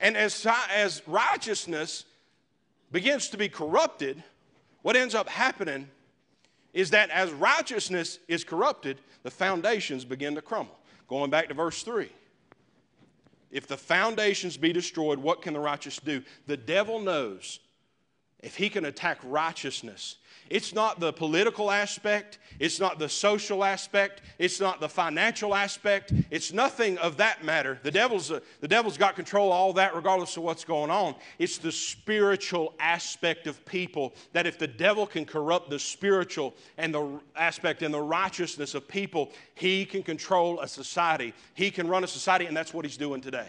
And 0.00 0.16
as, 0.16 0.44
as 0.74 1.00
righteousness 1.06 2.06
begins 2.90 3.28
to 3.28 3.36
be 3.36 3.48
corrupted, 3.48 4.20
what 4.82 4.96
ends 4.96 5.14
up 5.14 5.28
happening 5.28 5.88
is 6.74 6.90
that 6.90 7.08
as 7.10 7.30
righteousness 7.32 8.18
is 8.28 8.44
corrupted, 8.44 8.98
the 9.22 9.30
foundations 9.30 10.04
begin 10.04 10.34
to 10.34 10.42
crumble. 10.42 10.78
Going 11.08 11.30
back 11.30 11.48
to 11.48 11.54
verse 11.54 11.82
3. 11.82 12.10
If 13.50 13.68
the 13.68 13.76
foundations 13.76 14.56
be 14.56 14.72
destroyed, 14.72 15.18
what 15.18 15.40
can 15.40 15.54
the 15.54 15.60
righteous 15.60 15.98
do? 15.98 16.22
The 16.46 16.56
devil 16.56 16.98
knows 16.98 17.60
if 18.44 18.56
he 18.56 18.68
can 18.68 18.84
attack 18.84 19.18
righteousness, 19.24 20.16
it's 20.50 20.74
not 20.74 21.00
the 21.00 21.12
political 21.12 21.70
aspect, 21.70 22.38
it's 22.60 22.78
not 22.78 22.98
the 22.98 23.08
social 23.08 23.64
aspect, 23.64 24.20
it's 24.38 24.60
not 24.60 24.78
the 24.78 24.88
financial 24.88 25.54
aspect, 25.54 26.12
it's 26.30 26.52
nothing 26.52 26.98
of 26.98 27.16
that 27.16 27.42
matter. 27.42 27.78
The 27.82 27.90
devil's, 27.90 28.30
uh, 28.30 28.40
the 28.60 28.68
devil's 28.68 28.98
got 28.98 29.16
control 29.16 29.46
of 29.46 29.52
all 29.54 29.72
that 29.74 29.94
regardless 29.94 30.36
of 30.36 30.42
what's 30.42 30.64
going 30.64 30.90
on. 30.90 31.14
It's 31.38 31.56
the 31.56 31.72
spiritual 31.72 32.74
aspect 32.78 33.46
of 33.46 33.64
people 33.64 34.12
that 34.34 34.46
if 34.46 34.58
the 34.58 34.66
devil 34.66 35.06
can 35.06 35.24
corrupt 35.24 35.70
the 35.70 35.78
spiritual 35.78 36.54
and 36.76 36.94
the 36.94 37.18
aspect 37.36 37.82
and 37.82 37.94
the 37.94 38.02
righteousness 38.02 38.74
of 38.74 38.86
people, 38.86 39.32
he 39.54 39.86
can 39.86 40.02
control 40.02 40.60
a 40.60 40.68
society. 40.68 41.32
He 41.54 41.70
can 41.70 41.88
run 41.88 42.04
a 42.04 42.08
society, 42.08 42.44
and 42.44 42.56
that's 42.56 42.74
what 42.74 42.84
he's 42.84 42.98
doing 42.98 43.22
today. 43.22 43.48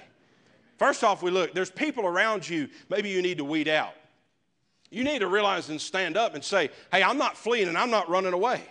First 0.77 1.03
off, 1.03 1.21
we 1.21 1.31
look, 1.31 1.53
there's 1.53 1.71
people 1.71 2.05
around 2.05 2.47
you 2.47 2.69
maybe 2.89 3.09
you 3.09 3.21
need 3.21 3.37
to 3.37 3.45
weed 3.45 3.67
out. 3.67 3.93
You 4.95 5.03
need 5.03 5.19
to 5.19 5.27
realize 5.27 5.67
and 5.67 5.81
stand 5.81 6.15
up 6.15 6.35
and 6.35 6.43
say, 6.43 6.69
hey, 6.89 7.03
I'm 7.03 7.17
not 7.17 7.35
fleeing 7.35 7.67
and 7.67 7.77
I'm 7.77 7.91
not 7.91 8.07
running 8.07 8.31
away. 8.31 8.61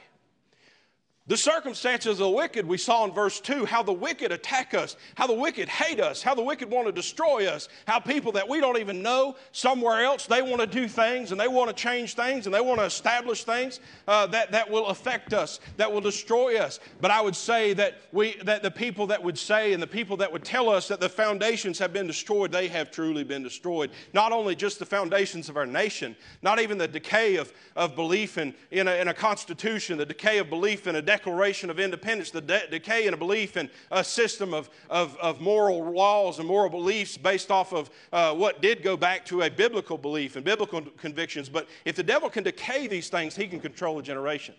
The 1.27 1.39
circumstances 1.39 2.13
of 2.13 2.19
the 2.19 2.29
wicked, 2.29 2.67
we 2.67 2.77
saw 2.77 3.03
in 3.07 3.11
verse 3.11 3.41
2, 3.41 3.65
how 3.65 3.83
the 3.83 3.95
wicked 3.95 4.31
attack 4.31 4.75
us, 4.75 4.95
how 5.15 5.27
the 5.27 5.33
wicked 5.33 5.71
hate 5.71 5.99
us, 5.99 6.23
how 6.23 6.35
the 6.35 6.43
wicked 6.43 6.71
want 6.71 6.87
to 6.87 6.93
destroy 6.93 7.47
us, 7.47 7.71
how 7.87 7.99
people 7.99 8.31
that 8.33 8.47
we 8.47 8.61
don't 8.61 8.77
even 8.77 9.01
know 9.01 9.35
somewhere 9.51 10.05
else, 10.05 10.27
they 10.27 10.43
want 10.43 10.61
to 10.61 10.67
do 10.67 10.87
things 10.87 11.33
and 11.33 11.41
they 11.41 11.49
want 11.49 11.75
to 11.75 11.83
change 11.83 12.13
things 12.13 12.45
and 12.45 12.55
they 12.55 12.61
want 12.61 12.79
to 12.79 12.85
establish 12.85 13.45
things 13.45 13.81
uh, 14.07 14.27
that, 14.27 14.53
that 14.53 14.71
will 14.71 14.89
affect 14.89 15.33
us, 15.33 15.61
that 15.79 15.91
will 15.91 16.03
destroy 16.03 16.59
us. 16.59 16.79
But 17.01 17.11
I 17.11 17.23
would 17.23 17.37
say 17.37 17.73
that, 17.73 18.03
we, 18.13 18.35
that 18.43 18.63
the 18.63 18.71
people 18.71 19.07
that 19.07 19.23
would 19.23 19.39
say 19.39 19.73
and 19.73 19.83
the 19.83 19.87
people 19.87 20.19
that 20.19 20.31
would 20.31 20.45
tell 20.45 20.69
us 20.69 20.89
that 20.89 21.01
the 21.01 21.09
foundations 21.09 21.79
have 21.79 21.95
been 21.95 22.07
destroyed, 22.07 22.53
they 22.53 22.69
have 22.69 22.91
truly 22.91 23.25
been 23.25 23.43
destroyed. 23.43 23.91
Not 24.13 24.33
only 24.33 24.55
just 24.55 24.79
the 24.79 24.85
foundations 24.85 25.49
of 25.49 25.57
our 25.57 25.65
nation, 25.65 26.17
not 26.43 26.61
even 26.61 26.77
the 26.77 26.87
decay 26.87 27.37
of, 27.37 27.51
of 27.77 27.97
belief 27.97 28.37
in, 28.37 28.53
in, 28.71 28.89
a, 28.89 28.97
in 28.97 29.09
a 29.09 29.15
constitution, 29.15 29.97
the 29.97 30.05
decay 30.05 30.37
of 30.37 30.51
belief 30.51 30.87
in 30.87 30.97
a 30.97 31.14
Declaration 31.15 31.71
of 31.71 31.79
Independence, 31.79 32.33
the 32.33 32.41
de- 32.41 32.67
decay 32.69 33.07
in 33.07 33.15
a 33.15 33.17
belief 33.17 33.57
in 33.57 33.71
a 33.93 34.03
system 34.03 34.53
of, 34.53 34.69
of, 34.91 35.17
of, 35.19 35.41
moral 35.41 35.93
laws 35.93 36.41
and 36.41 36.49
moral 36.49 36.69
beliefs 36.69 37.17
based 37.17 37.53
off 37.53 37.73
of 37.73 37.89
uh, 38.13 38.35
what 38.35 38.61
did 38.61 38.83
go 38.83 38.97
back 38.97 39.25
to 39.27 39.43
a 39.43 39.49
biblical 39.49 39.97
belief 39.97 40.35
and 40.35 40.45
biblical 40.45 40.83
convictions. 40.97 41.49
But 41.49 41.69
if 41.85 41.95
the 41.95 42.03
devil 42.03 42.29
can 42.29 42.43
decay 42.43 42.89
these 42.89 43.11
things, 43.11 43.37
he 43.37 43.47
can 43.47 43.61
control 43.61 43.97
a 44.01 44.03
generation. 44.03 44.57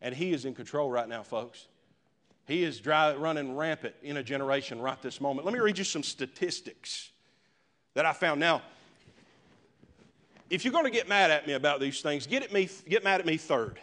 And 0.00 0.14
he 0.14 0.32
is 0.32 0.44
in 0.44 0.54
control 0.54 0.92
right 0.92 1.08
now, 1.08 1.24
folks. 1.24 1.66
He 2.46 2.62
is 2.62 2.78
dry, 2.78 3.12
running 3.16 3.56
rampant 3.56 3.96
in 4.00 4.18
a 4.18 4.22
generation 4.22 4.80
right 4.80 5.02
this 5.02 5.20
moment. 5.20 5.44
Let 5.44 5.54
me 5.54 5.60
read 5.60 5.76
you 5.76 5.82
some 5.82 6.04
statistics 6.04 7.10
that 7.94 8.06
I 8.06 8.12
found. 8.12 8.38
Now, 8.38 8.62
if 10.50 10.64
you're 10.64 10.72
going 10.72 10.84
to 10.84 10.92
get 10.92 11.08
mad 11.08 11.32
at 11.32 11.48
me 11.48 11.54
about 11.54 11.80
these 11.80 12.00
things, 12.00 12.28
get, 12.28 12.44
at 12.44 12.52
me, 12.52 12.68
get 12.88 13.02
mad 13.02 13.18
at 13.18 13.26
me 13.26 13.36
third. 13.36 13.80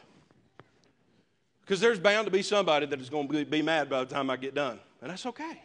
Because 1.72 1.80
there's 1.80 2.00
bound 2.02 2.26
to 2.26 2.32
be 2.32 2.42
somebody 2.42 2.86
that 2.86 3.00
is 3.00 3.10
going 3.10 3.30
to 3.30 3.46
be 3.46 3.62
mad 3.62 3.90
by 3.90 4.04
the 4.04 4.14
time 4.14 4.30
I 4.30 4.36
get 4.36 4.54
done. 4.54 4.78
And 5.02 5.10
that's 5.10 5.26
okay. 5.26 5.62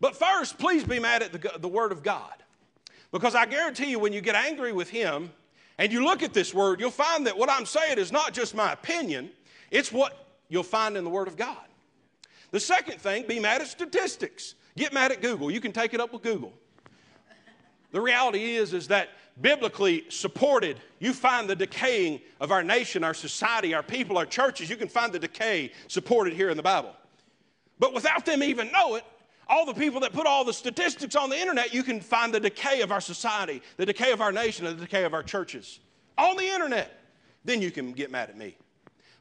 But 0.00 0.14
first, 0.14 0.56
please 0.56 0.84
be 0.84 1.00
mad 1.00 1.20
at 1.20 1.32
the, 1.32 1.58
the 1.58 1.66
Word 1.66 1.90
of 1.90 2.04
God. 2.04 2.44
Because 3.10 3.34
I 3.34 3.44
guarantee 3.44 3.90
you, 3.90 3.98
when 3.98 4.12
you 4.12 4.20
get 4.20 4.36
angry 4.36 4.72
with 4.72 4.88
Him 4.88 5.32
and 5.78 5.92
you 5.92 6.04
look 6.04 6.22
at 6.22 6.32
this 6.32 6.54
Word, 6.54 6.78
you'll 6.78 6.92
find 6.92 7.26
that 7.26 7.36
what 7.36 7.50
I'm 7.50 7.66
saying 7.66 7.98
is 7.98 8.12
not 8.12 8.34
just 8.34 8.54
my 8.54 8.72
opinion, 8.72 9.30
it's 9.72 9.90
what 9.90 10.28
you'll 10.48 10.62
find 10.62 10.96
in 10.96 11.02
the 11.02 11.10
Word 11.10 11.26
of 11.26 11.36
God. 11.36 11.66
The 12.52 12.60
second 12.60 13.00
thing, 13.00 13.26
be 13.26 13.40
mad 13.40 13.60
at 13.60 13.66
statistics. 13.66 14.54
Get 14.76 14.92
mad 14.92 15.10
at 15.10 15.22
Google. 15.22 15.50
You 15.50 15.60
can 15.60 15.72
take 15.72 15.92
it 15.92 16.00
up 16.00 16.12
with 16.12 16.22
Google. 16.22 16.52
The 17.90 18.00
reality 18.00 18.54
is, 18.54 18.72
is 18.72 18.86
that 18.86 19.08
biblically 19.40 20.04
supported, 20.08 20.80
you 20.98 21.12
find 21.12 21.48
the 21.48 21.56
decaying 21.56 22.20
of 22.40 22.50
our 22.50 22.62
nation, 22.62 23.04
our 23.04 23.14
society, 23.14 23.74
our 23.74 23.82
people, 23.82 24.16
our 24.18 24.26
churches. 24.26 24.70
You 24.70 24.76
can 24.76 24.88
find 24.88 25.12
the 25.12 25.18
decay 25.18 25.72
supported 25.88 26.32
here 26.32 26.50
in 26.50 26.56
the 26.56 26.62
Bible. 26.62 26.94
But 27.78 27.92
without 27.94 28.24
them 28.24 28.42
even 28.42 28.72
know 28.72 28.96
it, 28.96 29.04
all 29.48 29.66
the 29.66 29.74
people 29.74 30.00
that 30.00 30.12
put 30.12 30.26
all 30.26 30.44
the 30.44 30.52
statistics 30.52 31.14
on 31.14 31.30
the 31.30 31.38
internet, 31.38 31.72
you 31.72 31.82
can 31.82 32.00
find 32.00 32.32
the 32.32 32.40
decay 32.40 32.80
of 32.80 32.90
our 32.90 33.00
society, 33.00 33.62
the 33.76 33.86
decay 33.86 34.12
of 34.12 34.20
our 34.20 34.32
nation, 34.32 34.66
and 34.66 34.76
the 34.76 34.84
decay 34.84 35.04
of 35.04 35.14
our 35.14 35.22
churches 35.22 35.78
on 36.18 36.36
the 36.36 36.46
internet. 36.46 37.00
Then 37.44 37.62
you 37.62 37.70
can 37.70 37.92
get 37.92 38.10
mad 38.10 38.28
at 38.28 38.36
me. 38.36 38.56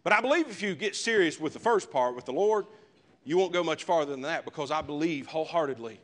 But 0.03 0.13
I 0.13 0.21
believe 0.21 0.47
if 0.47 0.61
you 0.61 0.75
get 0.75 0.95
serious 0.95 1.39
with 1.39 1.53
the 1.53 1.59
first 1.59 1.91
part, 1.91 2.15
with 2.15 2.25
the 2.25 2.33
Lord, 2.33 2.65
you 3.23 3.37
won't 3.37 3.53
go 3.53 3.63
much 3.63 3.83
farther 3.83 4.11
than 4.11 4.21
that 4.21 4.45
because 4.45 4.71
I 4.71 4.81
believe 4.81 5.27
wholeheartedly 5.27 5.99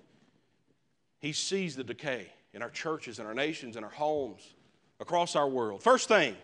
He 1.19 1.33
sees 1.33 1.75
the 1.75 1.83
decay 1.83 2.31
in 2.53 2.61
our 2.61 2.69
churches, 2.69 3.19
in 3.19 3.25
our 3.25 3.33
nations, 3.33 3.77
in 3.77 3.83
our 3.83 3.89
homes, 3.89 4.53
across 4.99 5.35
our 5.35 5.47
world. 5.47 5.81
First 5.81 6.07
thing 6.07 6.35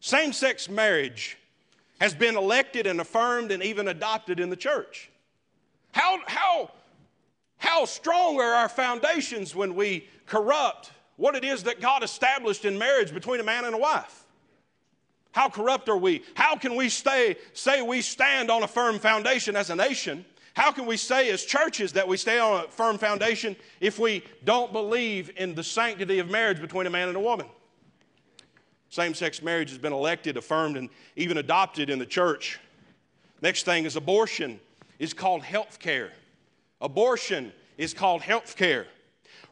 same 0.00 0.32
sex 0.32 0.68
marriage 0.68 1.36
has 2.00 2.14
been 2.14 2.36
elected 2.36 2.86
and 2.86 3.00
affirmed 3.00 3.52
and 3.52 3.62
even 3.62 3.88
adopted 3.88 4.40
in 4.40 4.48
the 4.48 4.56
church. 4.56 5.10
How, 5.92 6.18
how, 6.26 6.70
how 7.58 7.84
strong 7.84 8.40
are 8.40 8.54
our 8.54 8.68
foundations 8.68 9.54
when 9.54 9.74
we 9.74 10.08
corrupt 10.26 10.92
what 11.16 11.34
it 11.34 11.44
is 11.44 11.64
that 11.64 11.80
God 11.80 12.02
established 12.02 12.64
in 12.64 12.78
marriage 12.78 13.12
between 13.12 13.40
a 13.40 13.44
man 13.44 13.66
and 13.66 13.74
a 13.74 13.78
wife? 13.78 14.24
How 15.32 15.48
corrupt 15.48 15.88
are 15.88 15.96
we? 15.96 16.22
How 16.34 16.56
can 16.56 16.74
we 16.74 16.88
stay, 16.88 17.36
say 17.52 17.82
we 17.82 18.00
stand 18.00 18.50
on 18.50 18.62
a 18.62 18.68
firm 18.68 18.98
foundation 18.98 19.54
as 19.54 19.68
a 19.68 19.76
nation 19.76 20.24
how 20.60 20.70
can 20.70 20.84
we 20.84 20.98
say 20.98 21.30
as 21.30 21.46
churches 21.46 21.94
that 21.94 22.06
we 22.06 22.18
stay 22.18 22.38
on 22.38 22.64
a 22.64 22.68
firm 22.68 22.98
foundation 22.98 23.56
if 23.80 23.98
we 23.98 24.22
don't 24.44 24.74
believe 24.74 25.30
in 25.38 25.54
the 25.54 25.64
sanctity 25.64 26.18
of 26.18 26.28
marriage 26.28 26.60
between 26.60 26.86
a 26.86 26.90
man 26.90 27.08
and 27.08 27.16
a 27.16 27.20
woman? 27.20 27.46
Same 28.90 29.14
sex 29.14 29.40
marriage 29.40 29.70
has 29.70 29.78
been 29.78 29.94
elected, 29.94 30.36
affirmed, 30.36 30.76
and 30.76 30.90
even 31.16 31.38
adopted 31.38 31.88
in 31.88 31.98
the 31.98 32.04
church. 32.04 32.60
Next 33.40 33.62
thing 33.62 33.86
is 33.86 33.96
abortion 33.96 34.60
is 34.98 35.14
called 35.14 35.42
health 35.42 35.78
care. 35.78 36.12
Abortion 36.82 37.54
is 37.78 37.94
called 37.94 38.20
health 38.20 38.54
care. 38.54 38.86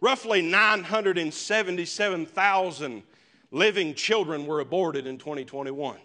Roughly 0.03 0.43
977,000 0.43 3.03
living 3.51 3.95
children 3.95 4.45
were 4.45 4.61
aborted 4.61 5.07
in 5.07 5.17
2021. 5.17 5.97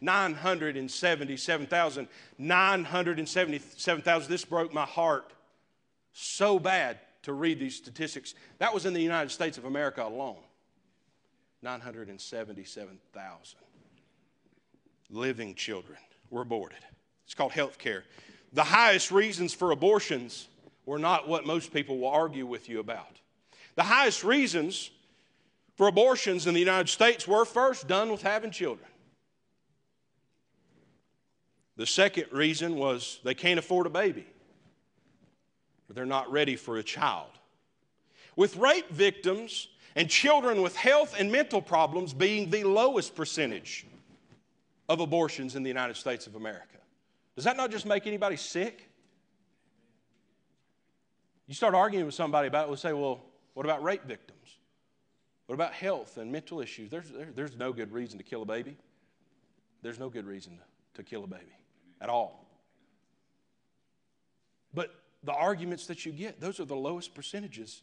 977,000. 0.00 2.08
977,000. 2.38 4.30
This 4.30 4.44
broke 4.44 4.72
my 4.72 4.84
heart 4.84 5.32
so 6.12 6.58
bad 6.58 6.98
to 7.22 7.32
read 7.32 7.58
these 7.58 7.76
statistics. 7.76 8.34
That 8.58 8.72
was 8.72 8.86
in 8.86 8.94
the 8.94 9.02
United 9.02 9.30
States 9.30 9.58
of 9.58 9.64
America 9.64 10.02
alone. 10.02 10.36
977,000 11.62 13.58
living 15.10 15.54
children 15.54 15.98
were 16.30 16.42
aborted. 16.42 16.78
It's 17.24 17.34
called 17.34 17.52
health 17.52 17.78
care. 17.78 18.04
The 18.52 18.64
highest 18.64 19.10
reasons 19.10 19.52
for 19.52 19.72
abortions 19.72 20.48
were 20.84 20.98
not 20.98 21.28
what 21.28 21.46
most 21.46 21.72
people 21.72 21.98
will 21.98 22.08
argue 22.08 22.46
with 22.46 22.68
you 22.68 22.80
about. 22.80 23.20
The 23.74 23.82
highest 23.82 24.24
reasons 24.24 24.90
for 25.76 25.88
abortions 25.88 26.46
in 26.46 26.54
the 26.54 26.60
United 26.60 26.88
States 26.88 27.28
were 27.28 27.44
first 27.44 27.86
done 27.86 28.10
with 28.10 28.22
having 28.22 28.50
children. 28.50 28.88
The 31.76 31.86
second 31.86 32.26
reason 32.32 32.76
was 32.76 33.20
they 33.22 33.34
can't 33.34 33.58
afford 33.58 33.86
a 33.86 33.90
baby, 33.90 34.26
they're 35.88 36.06
not 36.06 36.30
ready 36.30 36.56
for 36.56 36.78
a 36.78 36.82
child. 36.82 37.30
With 38.34 38.56
rape 38.56 38.90
victims 38.90 39.68
and 39.94 40.10
children 40.10 40.60
with 40.60 40.76
health 40.76 41.14
and 41.18 41.32
mental 41.32 41.62
problems 41.62 42.12
being 42.12 42.50
the 42.50 42.64
lowest 42.64 43.14
percentage 43.14 43.86
of 44.90 45.00
abortions 45.00 45.56
in 45.56 45.62
the 45.62 45.68
United 45.68 45.96
States 45.96 46.26
of 46.26 46.34
America. 46.34 46.78
Does 47.34 47.44
that 47.44 47.56
not 47.56 47.70
just 47.70 47.86
make 47.86 48.06
anybody 48.06 48.36
sick? 48.36 48.90
You 51.46 51.54
start 51.54 51.74
arguing 51.74 52.04
with 52.04 52.14
somebody 52.14 52.48
about 52.48 52.64
it, 52.64 52.68
we'll 52.68 52.76
say, 52.76 52.92
well, 52.92 53.22
what 53.54 53.64
about 53.64 53.82
rape 53.82 54.04
victims? 54.04 54.58
What 55.46 55.54
about 55.54 55.72
health 55.72 56.18
and 56.18 56.30
mental 56.30 56.60
issues? 56.60 56.90
There's, 56.90 57.08
there, 57.08 57.28
there's 57.34 57.56
no 57.56 57.72
good 57.72 57.90
reason 57.90 58.18
to 58.18 58.24
kill 58.24 58.42
a 58.42 58.46
baby. 58.46 58.76
There's 59.80 59.98
no 59.98 60.10
good 60.10 60.26
reason 60.26 60.56
to 60.58 60.62
to 60.96 61.02
kill 61.02 61.24
a 61.24 61.26
baby 61.26 61.52
at 62.00 62.08
all. 62.08 62.46
But 64.74 64.94
the 65.22 65.32
arguments 65.32 65.86
that 65.86 66.04
you 66.04 66.12
get, 66.12 66.40
those 66.40 66.60
are 66.60 66.64
the 66.64 66.76
lowest 66.76 67.14
percentages 67.14 67.82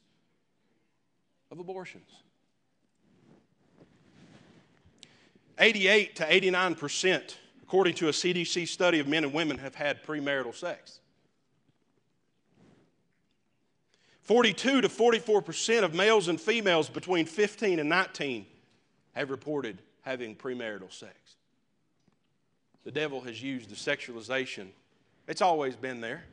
of 1.51 1.59
abortions. 1.59 2.09
88 5.59 6.15
to 6.17 6.33
89 6.33 6.75
percent, 6.75 7.37
according 7.61 7.95
to 7.95 8.07
a 8.07 8.11
CDC 8.11 8.67
study 8.67 8.99
of 8.99 9.07
men 9.07 9.23
and 9.23 9.33
women, 9.33 9.57
have 9.59 9.75
had 9.75 10.03
premarital 10.03 10.55
sex. 10.55 10.99
42 14.21 14.81
to 14.81 14.89
44 14.89 15.41
percent 15.41 15.85
of 15.85 15.93
males 15.93 16.27
and 16.27 16.39
females 16.39 16.89
between 16.89 17.25
15 17.25 17.79
and 17.79 17.89
19 17.89 18.45
have 19.13 19.29
reported 19.29 19.79
having 20.01 20.35
premarital 20.35 20.91
sex. 20.91 21.13
The 22.83 22.91
devil 22.91 23.21
has 23.21 23.41
used 23.41 23.69
the 23.69 23.75
sexualization, 23.75 24.67
it's 25.27 25.41
always 25.41 25.75
been 25.75 26.01
there, 26.01 26.23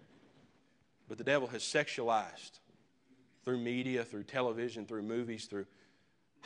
but 1.08 1.16
the 1.18 1.24
devil 1.24 1.48
has 1.48 1.62
sexualized 1.62 2.58
through 3.44 3.58
media, 3.58 4.04
through 4.04 4.24
television, 4.24 4.84
through 4.84 5.02
movies, 5.02 5.46
through 5.46 5.66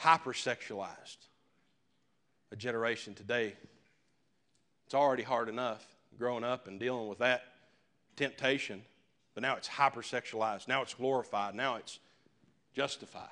hypersexualized 0.01 1.17
a 2.53 2.57
generation 2.57 3.15
today. 3.15 3.55
It's 4.87 4.95
already 4.95 5.23
hard 5.23 5.49
enough 5.49 5.85
growing 6.19 6.45
up 6.45 6.69
and 6.69 6.79
dealing 6.79 7.09
with 7.09 7.19
that 7.19 7.43
temptation, 8.17 8.83
but 9.35 9.43
now 9.43 9.57
it's 9.57 9.69
hypersexualized. 9.69 10.69
Now 10.69 10.83
it's 10.83 10.95
glorified. 10.95 11.55
Now 11.55 11.77
it's 11.77 11.99
justified. 12.75 13.29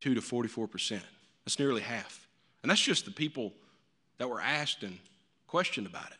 To 0.00 0.20
44 0.20 0.66
percent. 0.66 1.02
That's 1.44 1.58
nearly 1.58 1.82
half. 1.82 2.26
And 2.62 2.70
that's 2.70 2.80
just 2.80 3.04
the 3.04 3.10
people 3.10 3.52
that 4.18 4.28
were 4.28 4.40
asked 4.40 4.82
and 4.82 4.98
questioned 5.46 5.86
about 5.86 6.10
it. 6.10 6.16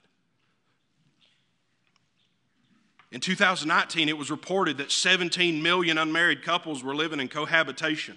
In 3.12 3.20
2019, 3.20 4.08
it 4.08 4.16
was 4.16 4.30
reported 4.30 4.78
that 4.78 4.92
17 4.92 5.62
million 5.62 5.98
unmarried 5.98 6.42
couples 6.42 6.84
were 6.84 6.94
living 6.94 7.20
in 7.20 7.28
cohabitation. 7.28 8.16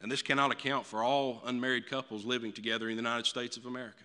And 0.00 0.10
this 0.10 0.22
cannot 0.22 0.50
account 0.50 0.86
for 0.86 1.02
all 1.02 1.42
unmarried 1.44 1.88
couples 1.88 2.24
living 2.24 2.52
together 2.52 2.88
in 2.88 2.96
the 2.96 3.02
United 3.02 3.26
States 3.26 3.58
of 3.58 3.66
America. 3.66 4.04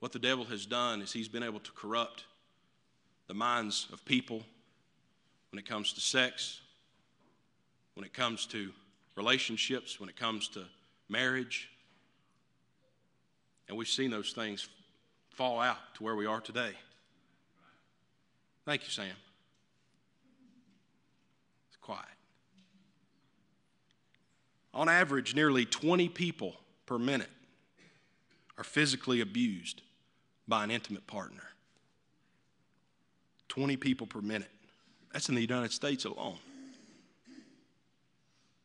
What 0.00 0.12
the 0.12 0.18
devil 0.18 0.44
has 0.44 0.66
done 0.66 1.00
is 1.00 1.12
he's 1.12 1.28
been 1.28 1.42
able 1.42 1.60
to 1.60 1.72
corrupt 1.72 2.24
the 3.26 3.34
minds 3.34 3.88
of 3.92 4.04
people 4.04 4.42
when 5.50 5.58
it 5.58 5.66
comes 5.66 5.94
to 5.94 6.00
sex, 6.00 6.60
when 7.98 8.04
it 8.04 8.14
comes 8.14 8.46
to 8.46 8.70
relationships, 9.16 9.98
when 9.98 10.08
it 10.08 10.14
comes 10.14 10.46
to 10.46 10.62
marriage. 11.08 11.68
And 13.66 13.76
we've 13.76 13.88
seen 13.88 14.12
those 14.12 14.30
things 14.30 14.68
fall 15.30 15.58
out 15.58 15.78
to 15.94 16.04
where 16.04 16.14
we 16.14 16.24
are 16.24 16.40
today. 16.40 16.70
Thank 18.64 18.84
you, 18.84 18.90
Sam. 18.90 19.16
It's 21.66 21.76
quiet. 21.80 22.04
On 24.72 24.88
average, 24.88 25.34
nearly 25.34 25.64
20 25.64 26.08
people 26.08 26.54
per 26.86 27.00
minute 27.00 27.30
are 28.56 28.62
physically 28.64 29.22
abused 29.22 29.82
by 30.46 30.62
an 30.62 30.70
intimate 30.70 31.08
partner. 31.08 31.42
20 33.48 33.76
people 33.76 34.06
per 34.06 34.20
minute. 34.20 34.52
That's 35.12 35.28
in 35.28 35.34
the 35.34 35.40
United 35.40 35.72
States 35.72 36.04
alone. 36.04 36.38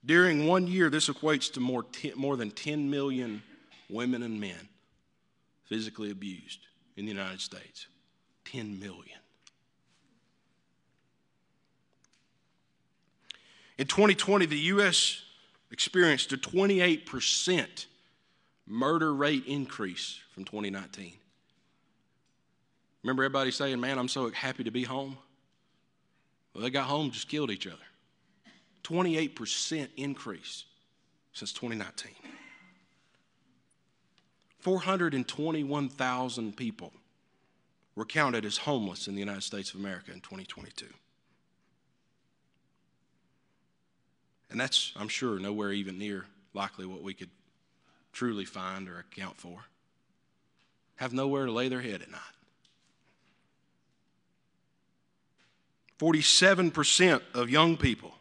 During 0.06 0.48
one 0.48 0.68
year, 0.68 0.90
this 0.90 1.10
equates 1.10 1.52
to 1.54 1.60
more, 1.60 1.86
more 2.16 2.36
than 2.36 2.52
10 2.52 2.90
million 2.90 3.42
women 3.90 4.24
and 4.24 4.40
men 4.40 4.68
physically 5.66 6.12
abused 6.12 6.60
in 6.98 7.06
the 7.06 7.12
United 7.12 7.40
States. 7.40 7.88
10 8.46 8.80
million. 8.80 9.18
In 13.78 13.88
2020, 13.88 14.46
the 14.46 14.58
U.S. 14.58 15.22
experienced 15.72 16.32
a 16.34 16.38
28% 16.38 17.86
murder 18.68 19.14
rate 19.14 19.46
increase 19.48 20.20
from 20.34 20.46
2019. 20.46 21.14
Remember 23.04 23.24
everybody 23.24 23.52
saying, 23.52 23.80
Man, 23.80 23.98
I'm 23.98 24.08
so 24.08 24.30
happy 24.32 24.64
to 24.64 24.72
be 24.72 24.84
home? 24.84 25.18
Well, 26.54 26.64
they 26.64 26.70
got 26.70 26.86
home, 26.86 27.12
just 27.12 27.28
killed 27.28 27.52
each 27.52 27.68
other. 27.68 27.78
28% 28.84 29.88
increase 29.98 30.66
since 31.34 31.54
2019. 31.54 32.12
421,000 34.60 36.56
people 36.56 36.94
were 37.96 38.06
counted 38.06 38.46
as 38.46 38.58
homeless 38.58 39.08
in 39.08 39.14
the 39.14 39.20
United 39.20 39.44
States 39.44 39.74
of 39.74 39.80
America 39.80 40.12
in 40.12 40.22
2022. 40.22 40.86
And 44.50 44.60
that's, 44.60 44.94
I'm 44.96 45.08
sure, 45.08 45.40
nowhere 45.40 45.72
even 45.72 45.98
near 45.98 46.26
likely 46.54 46.86
what 46.86 47.02
we 47.02 47.14
could 47.14 47.32
truly 48.14 48.46
find 48.46 48.88
or 48.88 49.00
account 49.00 49.38
for. 49.38 49.66
Have 50.98 51.12
nowhere 51.12 51.48
to 51.48 51.52
lay 51.52 51.70
their 51.70 51.82
head 51.82 52.02
at 52.02 52.12
night. 52.12 52.22
47% 56.00 57.22
of 57.34 57.50
young 57.50 57.78
people 57.78 58.14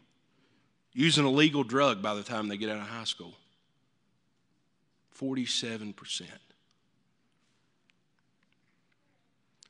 use 0.93 1.17
a 1.17 1.27
legal 1.27 1.63
drug 1.63 2.01
by 2.01 2.13
the 2.13 2.23
time 2.23 2.47
they 2.47 2.57
get 2.57 2.69
out 2.69 2.77
of 2.77 2.87
high 2.87 3.03
school. 3.03 3.33
47%. 5.19 6.23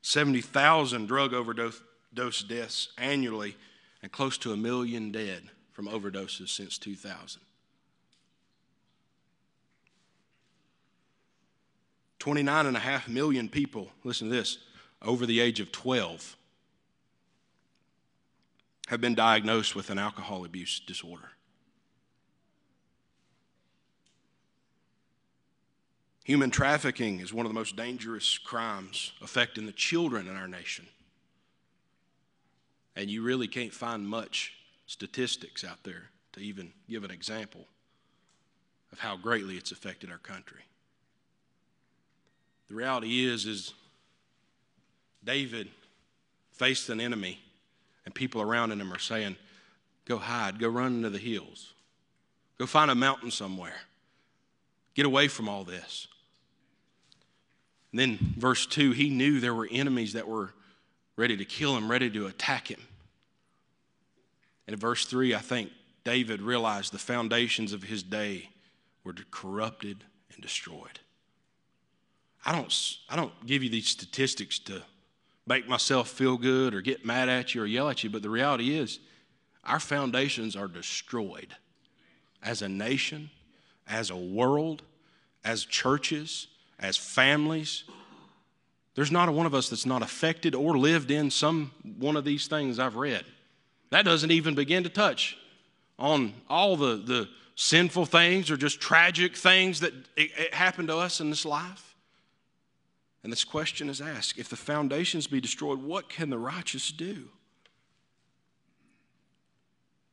70,000 0.02 1.06
drug 1.06 1.32
overdose 1.32 1.80
deaths 2.42 2.88
annually, 2.98 3.56
and 4.02 4.12
close 4.12 4.36
to 4.38 4.52
a 4.52 4.56
million 4.56 5.10
dead 5.10 5.44
from 5.72 5.86
overdoses 5.88 6.50
since 6.50 6.76
2000. 6.78 7.40
29.5 12.20 13.08
million 13.08 13.48
people, 13.48 13.90
listen 14.02 14.28
to 14.28 14.34
this, 14.34 14.58
over 15.02 15.26
the 15.26 15.40
age 15.40 15.60
of 15.60 15.72
12 15.72 16.36
have 18.88 19.00
been 19.00 19.14
diagnosed 19.14 19.74
with 19.74 19.90
an 19.90 19.98
alcohol 19.98 20.44
abuse 20.44 20.80
disorder. 20.80 21.30
Human 26.24 26.50
trafficking 26.50 27.20
is 27.20 27.32
one 27.32 27.44
of 27.44 27.50
the 27.50 27.58
most 27.58 27.76
dangerous 27.76 28.38
crimes 28.38 29.12
affecting 29.22 29.66
the 29.66 29.72
children 29.72 30.26
in 30.26 30.36
our 30.36 30.48
nation. 30.48 30.86
And 32.96 33.10
you 33.10 33.22
really 33.22 33.48
can't 33.48 33.74
find 33.74 34.08
much 34.08 34.54
statistics 34.86 35.64
out 35.64 35.82
there 35.84 36.10
to 36.32 36.40
even 36.40 36.72
give 36.88 37.04
an 37.04 37.10
example 37.10 37.66
of 38.92 39.00
how 39.00 39.16
greatly 39.16 39.56
it's 39.56 39.72
affected 39.72 40.10
our 40.10 40.18
country. 40.18 40.62
The 42.68 42.74
reality 42.74 43.26
is 43.26 43.44
is 43.44 43.74
David 45.24 45.68
faced 46.52 46.88
an 46.88 47.00
enemy 47.00 47.38
and 48.04 48.14
people 48.14 48.40
around 48.40 48.72
him 48.72 48.92
are 48.92 48.98
saying, 48.98 49.36
"Go 50.04 50.18
hide, 50.18 50.58
go 50.58 50.68
run 50.68 50.96
into 50.96 51.10
the 51.10 51.18
hills. 51.18 51.74
Go 52.58 52.66
find 52.66 52.90
a 52.90 52.94
mountain 52.94 53.30
somewhere. 53.30 53.80
Get 54.94 55.06
away 55.06 55.28
from 55.28 55.48
all 55.48 55.64
this." 55.64 56.08
And 57.92 58.00
then 58.00 58.34
verse 58.36 58.66
2, 58.66 58.90
he 58.90 59.08
knew 59.08 59.38
there 59.38 59.54
were 59.54 59.68
enemies 59.70 60.14
that 60.14 60.26
were 60.26 60.52
ready 61.16 61.36
to 61.36 61.44
kill 61.44 61.76
him, 61.76 61.88
ready 61.88 62.10
to 62.10 62.26
attack 62.26 62.68
him. 62.68 62.80
And 64.66 64.74
in 64.74 64.80
verse 64.80 65.06
3, 65.06 65.34
I 65.34 65.38
think 65.38 65.70
David 66.02 66.42
realized 66.42 66.92
the 66.92 66.98
foundations 66.98 67.72
of 67.72 67.84
his 67.84 68.02
day 68.02 68.50
were 69.04 69.14
corrupted 69.30 70.04
and 70.32 70.42
destroyed. 70.42 71.00
I 72.44 72.52
don't, 72.52 72.96
I 73.08 73.16
don't 73.16 73.46
give 73.46 73.62
you 73.62 73.70
these 73.70 73.88
statistics 73.88 74.58
to 74.60 74.82
make 75.46 75.68
myself 75.68 76.08
feel 76.08 76.36
good 76.36 76.74
or 76.74 76.80
get 76.80 77.04
mad 77.04 77.28
at 77.28 77.54
you 77.54 77.62
or 77.62 77.66
yell 77.66 77.88
at 77.88 78.02
you, 78.02 78.10
but 78.10 78.22
the 78.22 78.30
reality 78.30 78.76
is 78.76 78.98
our 79.64 79.80
foundations 79.80 80.56
are 80.56 80.68
destroyed 80.68 81.54
as 82.42 82.62
a 82.62 82.68
nation, 82.68 83.30
as 83.86 84.10
a 84.10 84.16
world, 84.16 84.82
as 85.44 85.64
churches, 85.64 86.48
as 86.78 86.96
families. 86.96 87.84
There's 88.94 89.12
not 89.12 89.28
a 89.28 89.32
one 89.32 89.46
of 89.46 89.54
us 89.54 89.70
that's 89.70 89.86
not 89.86 90.02
affected 90.02 90.54
or 90.54 90.78
lived 90.78 91.10
in 91.10 91.30
some 91.30 91.72
one 91.98 92.16
of 92.16 92.24
these 92.24 92.46
things 92.46 92.78
I've 92.78 92.96
read. 92.96 93.24
That 93.90 94.04
doesn't 94.04 94.30
even 94.30 94.54
begin 94.54 94.82
to 94.84 94.88
touch 94.88 95.36
on 95.98 96.34
all 96.48 96.76
the, 96.76 96.96
the 96.96 97.28
sinful 97.54 98.06
things 98.06 98.50
or 98.50 98.56
just 98.56 98.80
tragic 98.80 99.36
things 99.36 99.80
that 99.80 99.92
it, 100.16 100.30
it 100.36 100.54
happened 100.54 100.88
to 100.88 100.96
us 100.96 101.20
in 101.20 101.30
this 101.30 101.44
life. 101.44 101.93
And 103.24 103.32
this 103.32 103.42
question 103.42 103.88
is 103.88 104.02
asked 104.02 104.38
if 104.38 104.50
the 104.50 104.56
foundations 104.56 105.26
be 105.26 105.40
destroyed, 105.40 105.82
what 105.82 106.10
can 106.10 106.28
the 106.28 106.38
righteous 106.38 106.92
do? 106.92 107.30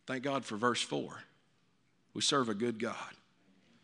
Thank 0.08 0.24
God 0.24 0.46
for 0.46 0.56
verse 0.56 0.82
4. 0.82 1.22
We 2.14 2.22
serve 2.22 2.48
a 2.50 2.54
good 2.54 2.80
God. 2.80 2.96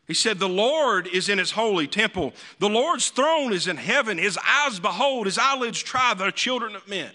He 0.07 0.13
said, 0.13 0.39
The 0.39 0.49
Lord 0.49 1.07
is 1.07 1.27
in 1.27 1.37
his 1.37 1.51
holy 1.51 1.87
temple. 1.87 2.33
The 2.59 2.69
Lord's 2.69 3.09
throne 3.09 3.51
is 3.51 3.67
in 3.67 3.75
heaven. 3.75 4.17
His 4.17 4.39
eyes 4.45 4.79
behold, 4.79 5.25
his 5.25 5.37
eyelids 5.37 5.83
try 5.83 6.13
the 6.13 6.31
children 6.31 6.75
of 6.75 6.87
men. 6.87 7.11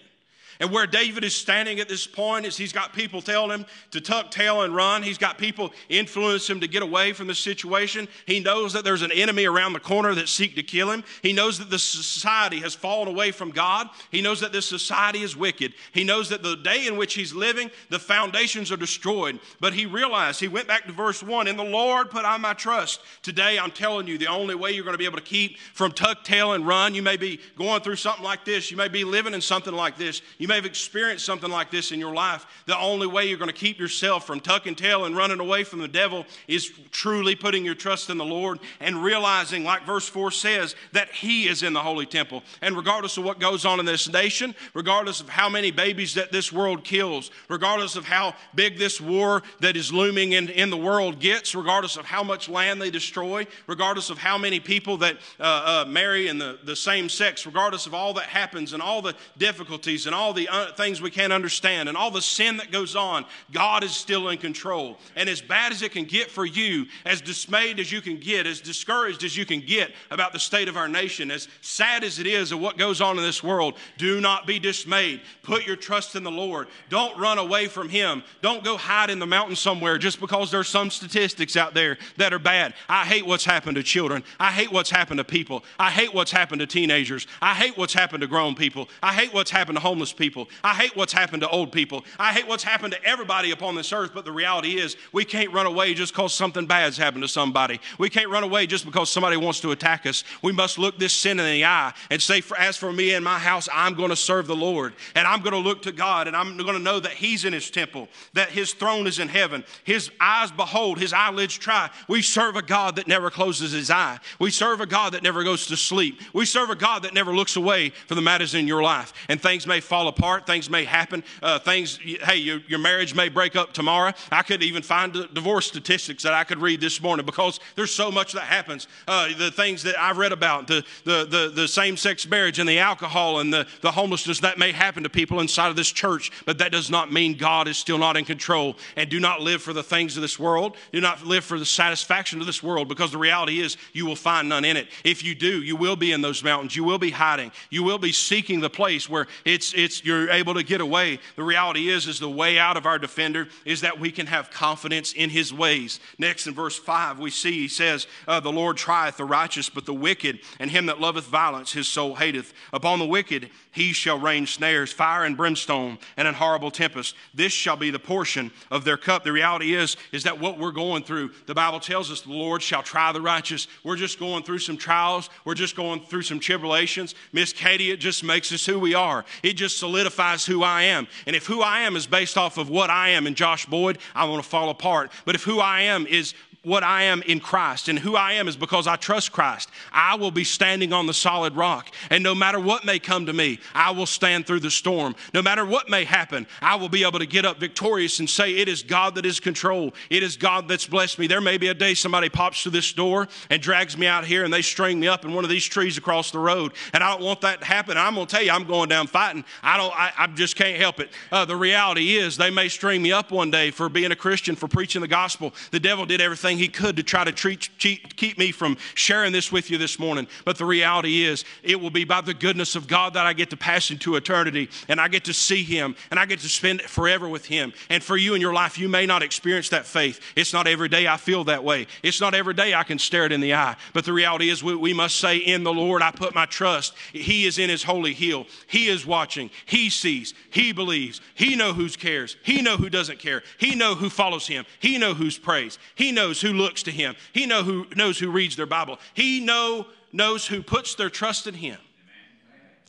And 0.62 0.70
where 0.70 0.86
David 0.86 1.24
is 1.24 1.34
standing 1.34 1.80
at 1.80 1.88
this 1.88 2.06
point 2.06 2.46
is 2.46 2.56
he's 2.56 2.72
got 2.72 2.92
people 2.92 3.20
telling 3.20 3.50
him 3.50 3.66
to 3.90 4.00
tuck 4.00 4.30
tail 4.30 4.62
and 4.62 4.72
run. 4.72 5.02
He's 5.02 5.18
got 5.18 5.36
people 5.36 5.72
influence 5.88 6.48
him 6.48 6.60
to 6.60 6.68
get 6.68 6.84
away 6.84 7.12
from 7.14 7.26
the 7.26 7.34
situation. 7.34 8.06
He 8.26 8.38
knows 8.38 8.72
that 8.74 8.84
there's 8.84 9.02
an 9.02 9.10
enemy 9.10 9.44
around 9.44 9.72
the 9.72 9.80
corner 9.80 10.14
that 10.14 10.28
seek 10.28 10.54
to 10.54 10.62
kill 10.62 10.88
him. 10.88 11.02
He 11.20 11.32
knows 11.32 11.58
that 11.58 11.68
the 11.68 11.80
society 11.80 12.60
has 12.60 12.76
fallen 12.76 13.08
away 13.08 13.32
from 13.32 13.50
God. 13.50 13.88
He 14.12 14.22
knows 14.22 14.38
that 14.38 14.52
this 14.52 14.64
society 14.64 15.24
is 15.24 15.36
wicked. 15.36 15.74
He 15.90 16.04
knows 16.04 16.28
that 16.28 16.44
the 16.44 16.54
day 16.54 16.86
in 16.86 16.96
which 16.96 17.14
he's 17.14 17.34
living, 17.34 17.68
the 17.90 17.98
foundations 17.98 18.70
are 18.70 18.76
destroyed. 18.76 19.40
But 19.58 19.74
he 19.74 19.84
realized, 19.84 20.38
he 20.38 20.46
went 20.46 20.68
back 20.68 20.86
to 20.86 20.92
verse 20.92 21.24
1, 21.24 21.48
in 21.48 21.56
the 21.56 21.64
Lord 21.64 22.08
put 22.08 22.24
I 22.24 22.36
my 22.36 22.54
trust. 22.54 23.00
Today, 23.22 23.58
I'm 23.58 23.72
telling 23.72 24.06
you, 24.06 24.16
the 24.16 24.28
only 24.28 24.54
way 24.54 24.70
you're 24.70 24.84
going 24.84 24.94
to 24.94 24.98
be 24.98 25.06
able 25.06 25.18
to 25.18 25.24
keep 25.24 25.58
from 25.74 25.90
tuck 25.90 26.22
tail 26.22 26.52
and 26.52 26.64
run, 26.64 26.94
you 26.94 27.02
may 27.02 27.16
be 27.16 27.40
going 27.58 27.82
through 27.82 27.96
something 27.96 28.22
like 28.22 28.44
this. 28.44 28.70
You 28.70 28.76
may 28.76 28.86
be 28.86 29.02
living 29.02 29.34
in 29.34 29.40
something 29.40 29.74
like 29.74 29.98
this. 29.98 30.22
You 30.38 30.51
may 30.52 30.56
have 30.56 30.66
experienced 30.66 31.24
something 31.24 31.50
like 31.50 31.70
this 31.70 31.92
in 31.92 31.98
your 31.98 32.12
life. 32.12 32.44
The 32.66 32.78
only 32.78 33.06
way 33.06 33.24
you're 33.24 33.38
going 33.38 33.48
to 33.48 33.54
keep 33.54 33.78
yourself 33.78 34.26
from 34.26 34.38
tucking 34.38 34.74
tail 34.74 35.06
and 35.06 35.16
running 35.16 35.40
away 35.40 35.64
from 35.64 35.78
the 35.78 35.88
devil 35.88 36.26
is 36.46 36.70
truly 36.90 37.34
putting 37.34 37.64
your 37.64 37.74
trust 37.74 38.10
in 38.10 38.18
the 38.18 38.24
Lord 38.24 38.58
and 38.78 39.02
realizing, 39.02 39.64
like 39.64 39.86
verse 39.86 40.06
4 40.06 40.30
says, 40.30 40.76
that 40.92 41.10
He 41.10 41.48
is 41.48 41.62
in 41.62 41.72
the 41.72 41.80
holy 41.80 42.04
temple. 42.04 42.42
And 42.60 42.76
regardless 42.76 43.16
of 43.16 43.24
what 43.24 43.40
goes 43.40 43.64
on 43.64 43.80
in 43.80 43.86
this 43.86 44.12
nation, 44.12 44.54
regardless 44.74 45.22
of 45.22 45.30
how 45.30 45.48
many 45.48 45.70
babies 45.70 46.12
that 46.16 46.32
this 46.32 46.52
world 46.52 46.84
kills, 46.84 47.30
regardless 47.48 47.96
of 47.96 48.04
how 48.04 48.34
big 48.54 48.76
this 48.76 49.00
war 49.00 49.42
that 49.60 49.74
is 49.74 49.90
looming 49.90 50.32
in, 50.32 50.50
in 50.50 50.68
the 50.68 50.76
world 50.76 51.18
gets, 51.18 51.54
regardless 51.54 51.96
of 51.96 52.04
how 52.04 52.22
much 52.22 52.50
land 52.50 52.78
they 52.78 52.90
destroy, 52.90 53.46
regardless 53.66 54.10
of 54.10 54.18
how 54.18 54.36
many 54.36 54.60
people 54.60 54.98
that 54.98 55.16
uh, 55.40 55.84
uh, 55.86 55.88
marry 55.88 56.28
in 56.28 56.36
the, 56.36 56.58
the 56.64 56.76
same 56.76 57.08
sex, 57.08 57.46
regardless 57.46 57.86
of 57.86 57.94
all 57.94 58.12
that 58.12 58.24
happens 58.24 58.74
and 58.74 58.82
all 58.82 59.00
the 59.00 59.14
difficulties 59.38 60.04
and 60.04 60.14
all 60.14 60.31
the 60.32 60.42
the 60.42 60.52
uh, 60.52 60.72
things 60.72 61.00
we 61.00 61.10
can't 61.10 61.32
understand 61.32 61.88
and 61.88 61.96
all 61.96 62.10
the 62.10 62.22
sin 62.22 62.56
that 62.56 62.72
goes 62.72 62.96
on, 62.96 63.24
God 63.52 63.84
is 63.84 63.92
still 63.92 64.28
in 64.28 64.38
control. 64.38 64.98
And 65.14 65.28
as 65.28 65.40
bad 65.40 65.72
as 65.72 65.82
it 65.82 65.92
can 65.92 66.04
get 66.04 66.30
for 66.30 66.44
you, 66.44 66.86
as 67.06 67.20
dismayed 67.20 67.78
as 67.78 67.92
you 67.92 68.00
can 68.00 68.18
get, 68.18 68.46
as 68.46 68.60
discouraged 68.60 69.24
as 69.24 69.36
you 69.36 69.46
can 69.46 69.60
get 69.60 69.92
about 70.10 70.32
the 70.32 70.38
state 70.38 70.68
of 70.68 70.76
our 70.76 70.88
nation, 70.88 71.30
as 71.30 71.48
sad 71.60 72.04
as 72.04 72.18
it 72.18 72.26
is 72.26 72.52
of 72.52 72.60
what 72.60 72.76
goes 72.76 73.00
on 73.00 73.18
in 73.18 73.24
this 73.24 73.42
world, 73.42 73.74
do 73.98 74.20
not 74.20 74.46
be 74.46 74.58
dismayed. 74.58 75.20
Put 75.42 75.66
your 75.66 75.76
trust 75.76 76.16
in 76.16 76.24
the 76.24 76.30
Lord. 76.30 76.68
Don't 76.88 77.18
run 77.18 77.38
away 77.38 77.68
from 77.68 77.88
Him. 77.88 78.22
Don't 78.40 78.64
go 78.64 78.76
hide 78.76 79.10
in 79.10 79.18
the 79.18 79.26
mountain 79.26 79.56
somewhere 79.56 79.98
just 79.98 80.20
because 80.20 80.50
there's 80.50 80.68
some 80.68 80.90
statistics 80.90 81.56
out 81.56 81.74
there 81.74 81.98
that 82.16 82.32
are 82.32 82.38
bad. 82.38 82.74
I 82.88 83.04
hate 83.04 83.26
what's 83.26 83.44
happened 83.44 83.76
to 83.76 83.82
children. 83.82 84.24
I 84.40 84.50
hate 84.50 84.72
what's 84.72 84.90
happened 84.90 85.18
to 85.18 85.24
people. 85.24 85.64
I 85.78 85.90
hate 85.90 86.12
what's 86.12 86.32
happened 86.32 86.60
to 86.60 86.66
teenagers. 86.66 87.26
I 87.40 87.54
hate 87.54 87.76
what's 87.76 87.94
happened 87.94 88.22
to 88.22 88.26
grown 88.26 88.54
people. 88.54 88.88
I 89.02 89.12
hate 89.12 89.32
what's 89.32 89.50
happened 89.50 89.76
to 89.76 89.82
homeless 89.82 90.12
people 90.12 90.21
people. 90.22 90.48
I 90.62 90.72
hate 90.72 90.94
what's 90.94 91.12
happened 91.12 91.42
to 91.42 91.48
old 91.48 91.72
people. 91.72 92.04
I 92.16 92.32
hate 92.32 92.46
what's 92.46 92.62
happened 92.62 92.92
to 92.92 93.04
everybody 93.04 93.50
upon 93.50 93.74
this 93.74 93.92
earth, 93.92 94.12
but 94.14 94.24
the 94.24 94.30
reality 94.30 94.78
is 94.78 94.96
we 95.10 95.24
can't 95.24 95.52
run 95.52 95.66
away 95.66 95.94
just 95.94 96.14
because 96.14 96.32
something 96.32 96.64
bad's 96.64 96.96
happened 96.96 97.24
to 97.24 97.28
somebody. 97.28 97.80
We 97.98 98.08
can't 98.08 98.30
run 98.30 98.44
away 98.44 98.68
just 98.68 98.84
because 98.84 99.10
somebody 99.10 99.36
wants 99.36 99.58
to 99.62 99.72
attack 99.72 100.06
us. 100.06 100.22
We 100.40 100.52
must 100.52 100.78
look 100.78 100.96
this 100.96 101.12
sin 101.12 101.40
in 101.40 101.46
the 101.46 101.64
eye 101.64 101.92
and 102.08 102.22
say, 102.22 102.40
As 102.56 102.76
for 102.76 102.92
me 102.92 103.14
and 103.14 103.24
my 103.24 103.40
house, 103.40 103.68
I'm 103.74 103.94
going 103.94 104.10
to 104.10 104.16
serve 104.16 104.46
the 104.46 104.54
Lord. 104.54 104.94
And 105.16 105.26
I'm 105.26 105.40
going 105.40 105.54
to 105.54 105.58
look 105.58 105.82
to 105.82 105.92
God 105.92 106.28
and 106.28 106.36
I'm 106.36 106.56
going 106.56 106.76
to 106.76 106.78
know 106.78 107.00
that 107.00 107.14
He's 107.14 107.44
in 107.44 107.52
His 107.52 107.68
temple, 107.68 108.06
that 108.34 108.50
His 108.50 108.74
throne 108.74 109.08
is 109.08 109.18
in 109.18 109.26
heaven. 109.26 109.64
His 109.82 110.08
eyes 110.20 110.52
behold, 110.52 111.00
His 111.00 111.12
eyelids 111.12 111.58
try. 111.58 111.90
We 112.06 112.22
serve 112.22 112.54
a 112.54 112.62
God 112.62 112.94
that 112.94 113.08
never 113.08 113.28
closes 113.28 113.72
His 113.72 113.90
eye. 113.90 114.20
We 114.38 114.52
serve 114.52 114.80
a 114.80 114.86
God 114.86 115.14
that 115.14 115.24
never 115.24 115.42
goes 115.42 115.66
to 115.66 115.76
sleep. 115.76 116.20
We 116.32 116.44
serve 116.44 116.70
a 116.70 116.76
God 116.76 117.02
that 117.02 117.12
never 117.12 117.34
looks 117.34 117.56
away 117.56 117.90
from 118.06 118.14
the 118.14 118.22
matters 118.22 118.54
in 118.54 118.68
your 118.68 118.84
life. 118.84 119.12
And 119.28 119.40
things 119.40 119.66
may 119.66 119.80
fall 119.80 120.06
apart. 120.16 120.46
Things 120.46 120.68
may 120.70 120.84
happen. 120.84 121.24
Uh, 121.42 121.58
things, 121.58 121.98
hey, 121.98 122.36
your, 122.36 122.60
your 122.68 122.78
marriage 122.78 123.14
may 123.14 123.28
break 123.28 123.56
up 123.56 123.72
tomorrow. 123.72 124.12
I 124.30 124.42
could 124.42 124.62
even 124.62 124.82
find 124.82 125.12
divorce 125.32 125.66
statistics 125.66 126.22
that 126.22 126.34
I 126.34 126.44
could 126.44 126.58
read 126.58 126.80
this 126.80 127.00
morning 127.00 127.26
because 127.26 127.60
there's 127.76 127.94
so 127.94 128.10
much 128.10 128.32
that 128.32 128.42
happens. 128.42 128.88
Uh, 129.08 129.28
the 129.36 129.50
things 129.50 129.82
that 129.84 129.98
I've 129.98 130.18
read 130.18 130.32
about, 130.32 130.66
the, 130.66 130.84
the, 131.04 131.24
the, 131.24 131.52
the 131.54 131.68
same 131.68 131.96
sex 131.96 132.28
marriage 132.28 132.58
and 132.58 132.68
the 132.68 132.78
alcohol 132.78 133.40
and 133.40 133.52
the, 133.52 133.66
the 133.80 133.90
homelessness 133.90 134.40
that 134.40 134.58
may 134.58 134.72
happen 134.72 135.02
to 135.02 135.10
people 135.10 135.40
inside 135.40 135.68
of 135.68 135.76
this 135.76 135.90
church, 135.90 136.30
but 136.44 136.58
that 136.58 136.72
does 136.72 136.90
not 136.90 137.12
mean 137.12 137.36
God 137.36 137.68
is 137.68 137.76
still 137.76 137.98
not 137.98 138.16
in 138.16 138.24
control. 138.24 138.76
And 138.96 139.08
do 139.08 139.20
not 139.20 139.40
live 139.40 139.62
for 139.62 139.72
the 139.72 139.82
things 139.82 140.16
of 140.16 140.22
this 140.22 140.38
world. 140.38 140.76
Do 140.92 141.00
not 141.00 141.24
live 141.24 141.44
for 141.44 141.58
the 141.58 141.66
satisfaction 141.66 142.40
of 142.40 142.46
this 142.46 142.62
world 142.62 142.88
because 142.88 143.12
the 143.12 143.18
reality 143.18 143.60
is 143.60 143.76
you 143.92 144.06
will 144.06 144.16
find 144.16 144.48
none 144.48 144.64
in 144.64 144.76
it. 144.76 144.88
If 145.04 145.24
you 145.24 145.34
do, 145.34 145.62
you 145.62 145.76
will 145.76 145.96
be 145.96 146.12
in 146.12 146.20
those 146.20 146.42
mountains. 146.44 146.76
You 146.76 146.84
will 146.84 146.98
be 146.98 147.10
hiding. 147.10 147.52
You 147.70 147.82
will 147.82 147.98
be 147.98 148.12
seeking 148.12 148.60
the 148.60 148.70
place 148.70 149.08
where 149.08 149.26
it's, 149.44 149.72
it's 149.74 150.01
you're 150.04 150.30
able 150.30 150.54
to 150.54 150.62
get 150.62 150.80
away. 150.80 151.18
The 151.36 151.42
reality 151.42 151.88
is, 151.88 152.06
is 152.06 152.18
the 152.18 152.30
way 152.30 152.58
out 152.58 152.76
of 152.76 152.86
our 152.86 152.98
defender 152.98 153.48
is 153.64 153.82
that 153.82 153.98
we 153.98 154.10
can 154.10 154.26
have 154.26 154.50
confidence 154.50 155.12
in 155.12 155.30
his 155.30 155.52
ways. 155.52 156.00
Next 156.18 156.46
in 156.46 156.54
verse 156.54 156.78
5, 156.78 157.18
we 157.18 157.30
see 157.30 157.52
he 157.52 157.68
says, 157.68 158.06
uh, 158.26 158.40
The 158.40 158.52
Lord 158.52 158.76
trieth 158.76 159.16
the 159.16 159.24
righteous, 159.24 159.68
but 159.68 159.86
the 159.86 159.94
wicked, 159.94 160.40
and 160.58 160.70
him 160.70 160.86
that 160.86 161.00
loveth 161.00 161.26
violence, 161.26 161.72
his 161.72 161.88
soul 161.88 162.14
hateth. 162.14 162.52
Upon 162.72 162.98
the 162.98 163.06
wicked 163.06 163.50
he 163.72 163.92
shall 163.92 164.18
rain 164.18 164.46
snares, 164.46 164.92
fire 164.92 165.24
and 165.24 165.36
brimstone, 165.36 165.98
and 166.16 166.28
an 166.28 166.34
horrible 166.34 166.70
tempest. 166.70 167.16
This 167.34 167.52
shall 167.52 167.76
be 167.76 167.90
the 167.90 167.98
portion 167.98 168.50
of 168.70 168.84
their 168.84 168.98
cup. 168.98 169.24
The 169.24 169.32
reality 169.32 169.74
is, 169.74 169.96
is 170.12 170.24
that 170.24 170.38
what 170.38 170.58
we're 170.58 170.72
going 170.72 171.02
through, 171.02 171.30
the 171.46 171.54
Bible 171.54 171.80
tells 171.80 172.10
us 172.10 172.20
the 172.20 172.32
Lord 172.32 172.62
shall 172.62 172.82
try 172.82 173.12
the 173.12 173.20
righteous. 173.20 173.66
We're 173.82 173.96
just 173.96 174.18
going 174.18 174.42
through 174.42 174.58
some 174.58 174.76
trials. 174.76 175.30
We're 175.44 175.54
just 175.54 175.74
going 175.74 176.00
through 176.00 176.22
some 176.22 176.38
tribulations. 176.38 177.14
Miss 177.32 177.52
Katie, 177.52 177.90
it 177.90 177.96
just 177.96 178.22
makes 178.22 178.52
us 178.52 178.66
who 178.66 178.78
we 178.78 178.94
are. 178.94 179.24
It 179.42 179.54
just 179.54 179.78
solidifies 179.92 180.46
who 180.46 180.62
I 180.62 180.84
am. 180.84 181.06
And 181.26 181.36
if 181.36 181.46
who 181.46 181.60
I 181.60 181.80
am 181.80 181.96
is 181.96 182.06
based 182.06 182.38
off 182.38 182.56
of 182.56 182.70
what 182.70 182.88
I 182.88 183.10
am 183.10 183.26
in 183.26 183.34
Josh 183.34 183.66
Boyd, 183.66 183.98
I 184.14 184.24
want 184.24 184.42
to 184.42 184.48
fall 184.48 184.70
apart. 184.70 185.12
But 185.26 185.34
if 185.34 185.42
who 185.42 185.60
I 185.60 185.82
am 185.82 186.06
is 186.06 186.32
what 186.62 186.84
I 186.84 187.04
am 187.04 187.22
in 187.22 187.40
Christ. 187.40 187.88
And 187.88 187.98
who 187.98 188.14
I 188.14 188.34
am 188.34 188.48
is 188.48 188.56
because 188.56 188.86
I 188.86 188.96
trust 188.96 189.32
Christ. 189.32 189.68
I 189.92 190.14
will 190.14 190.30
be 190.30 190.44
standing 190.44 190.92
on 190.92 191.06
the 191.06 191.14
solid 191.14 191.56
rock. 191.56 191.92
And 192.10 192.22
no 192.22 192.34
matter 192.34 192.60
what 192.60 192.84
may 192.84 192.98
come 192.98 193.26
to 193.26 193.32
me, 193.32 193.58
I 193.74 193.90
will 193.90 194.06
stand 194.06 194.46
through 194.46 194.60
the 194.60 194.70
storm. 194.70 195.16
No 195.34 195.42
matter 195.42 195.66
what 195.66 195.88
may 195.88 196.04
happen, 196.04 196.46
I 196.60 196.76
will 196.76 196.88
be 196.88 197.04
able 197.04 197.18
to 197.18 197.26
get 197.26 197.44
up 197.44 197.58
victorious 197.58 198.20
and 198.20 198.30
say, 198.30 198.56
It 198.56 198.68
is 198.68 198.82
God 198.82 199.16
that 199.16 199.26
is 199.26 199.40
control. 199.40 199.92
It 200.10 200.22
is 200.22 200.36
God 200.36 200.68
that's 200.68 200.86
blessed 200.86 201.18
me. 201.18 201.26
There 201.26 201.40
may 201.40 201.58
be 201.58 201.68
a 201.68 201.74
day 201.74 201.94
somebody 201.94 202.28
pops 202.28 202.62
through 202.62 202.72
this 202.72 202.92
door 202.92 203.28
and 203.50 203.60
drags 203.60 203.98
me 203.98 204.06
out 204.06 204.24
here 204.24 204.44
and 204.44 204.52
they 204.52 204.62
string 204.62 205.00
me 205.00 205.08
up 205.08 205.24
in 205.24 205.34
one 205.34 205.44
of 205.44 205.50
these 205.50 205.64
trees 205.64 205.98
across 205.98 206.30
the 206.30 206.38
road. 206.38 206.72
And 206.92 207.02
I 207.02 207.10
don't 207.10 207.22
want 207.22 207.40
that 207.40 207.60
to 207.60 207.66
happen. 207.66 207.96
I'm 207.96 208.14
going 208.14 208.26
to 208.26 208.34
tell 208.34 208.44
you, 208.44 208.52
I'm 208.52 208.64
going 208.64 208.88
down 208.88 209.08
fighting. 209.08 209.44
I 209.62 209.76
don't, 209.76 209.92
I, 209.94 210.12
I 210.16 210.26
just 210.28 210.56
can't 210.56 210.78
help 210.78 211.00
it. 211.00 211.10
Uh, 211.30 211.44
the 211.44 211.56
reality 211.56 212.16
is, 212.16 212.36
they 212.36 212.50
may 212.50 212.68
string 212.68 213.02
me 213.02 213.12
up 213.12 213.30
one 213.30 213.50
day 213.50 213.70
for 213.70 213.88
being 213.88 214.12
a 214.12 214.16
Christian, 214.16 214.54
for 214.54 214.68
preaching 214.68 215.00
the 215.00 215.08
gospel. 215.08 215.52
The 215.70 215.80
devil 215.80 216.06
did 216.06 216.20
everything 216.20 216.51
everything 216.52 216.58
he 216.58 216.68
could 216.68 216.96
to 216.96 217.02
try 217.02 217.24
to 217.24 217.32
treat, 217.32 217.68
cheat, 217.78 218.16
keep 218.16 218.38
me 218.38 218.52
from 218.52 218.76
sharing 218.94 219.32
this 219.32 219.50
with 219.50 219.70
you 219.70 219.78
this 219.78 219.98
morning. 219.98 220.26
But 220.44 220.58
the 220.58 220.64
reality 220.64 221.24
is, 221.24 221.44
it 221.62 221.80
will 221.80 221.90
be 221.90 222.04
by 222.04 222.20
the 222.20 222.34
goodness 222.34 222.76
of 222.76 222.86
God 222.86 223.14
that 223.14 223.26
I 223.26 223.32
get 223.32 223.50
to 223.50 223.56
pass 223.56 223.90
into 223.90 224.16
eternity 224.16 224.68
and 224.88 225.00
I 225.00 225.08
get 225.08 225.24
to 225.24 225.34
see 225.34 225.62
Him 225.62 225.96
and 226.10 226.20
I 226.20 226.26
get 226.26 226.40
to 226.40 226.48
spend 226.48 226.82
forever 226.82 227.28
with 227.28 227.46
Him. 227.46 227.72
And 227.88 228.02
for 228.02 228.16
you 228.16 228.34
in 228.34 228.40
your 228.40 228.52
life, 228.52 228.78
you 228.78 228.88
may 228.88 229.06
not 229.06 229.22
experience 229.22 229.70
that 229.70 229.86
faith. 229.86 230.20
It's 230.36 230.52
not 230.52 230.66
every 230.66 230.88
day 230.88 231.06
I 231.06 231.16
feel 231.16 231.44
that 231.44 231.64
way, 231.64 231.86
it's 232.02 232.20
not 232.20 232.34
every 232.34 232.54
day 232.54 232.74
I 232.74 232.84
can 232.84 232.98
stare 232.98 233.26
it 233.26 233.32
in 233.32 233.40
the 233.40 233.54
eye. 233.54 233.76
But 233.92 234.04
the 234.04 234.12
reality 234.12 234.50
is, 234.50 234.62
we, 234.62 234.76
we 234.76 234.92
must 234.92 235.16
say, 235.16 235.38
In 235.38 235.64
the 235.64 235.72
Lord, 235.72 236.02
I 236.02 236.10
put 236.10 236.34
my 236.34 236.46
trust. 236.46 236.94
He 237.12 237.46
is 237.46 237.58
in 237.58 237.70
His 237.70 237.82
holy 237.82 238.12
hill. 238.12 238.46
He 238.66 238.88
is 238.88 239.06
watching. 239.06 239.50
He 239.66 239.90
sees. 239.90 240.34
He 240.50 240.72
believes. 240.72 241.20
He 241.34 241.56
know 241.56 241.72
who 241.72 241.88
cares. 241.88 242.36
He 242.42 242.62
know 242.62 242.76
who 242.76 242.88
doesn't 242.88 243.18
care. 243.18 243.42
He 243.58 243.74
know 243.74 243.94
who 243.94 244.10
follows 244.10 244.46
Him. 244.46 244.64
He 244.80 244.98
know 244.98 245.14
who's 245.14 245.38
prays. 245.38 245.78
He 245.94 246.12
knows 246.12 246.41
who 246.42 246.52
looks 246.52 246.82
to 246.84 246.90
him. 246.90 247.14
He 247.32 247.46
know 247.46 247.62
who, 247.62 247.86
knows 247.96 248.18
who 248.18 248.30
reads 248.30 248.56
their 248.56 248.66
Bible. 248.66 248.98
He 249.14 249.40
know, 249.40 249.86
knows 250.12 250.46
who 250.46 250.62
puts 250.62 250.94
their 250.94 251.10
trust 251.10 251.46
in 251.46 251.54
him. 251.54 251.78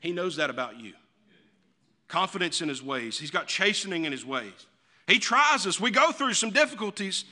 He 0.02 0.12
knows 0.12 0.36
that 0.36 0.50
about 0.50 0.80
you. 0.80 0.94
Confidence 2.10 2.62
in 2.62 2.68
his 2.68 2.84
ways. 2.84 3.18
He's 3.18 3.32
got 3.32 3.48
chastening 3.48 4.06
in 4.06 4.12
his 4.12 4.26
ways. 4.26 4.68
He 5.08 5.20
tries 5.20 5.66
us. 5.66 5.80
We 5.80 5.92
go 5.92 6.12
through 6.12 6.34
some 6.34 6.52
difficulties, 6.52 7.26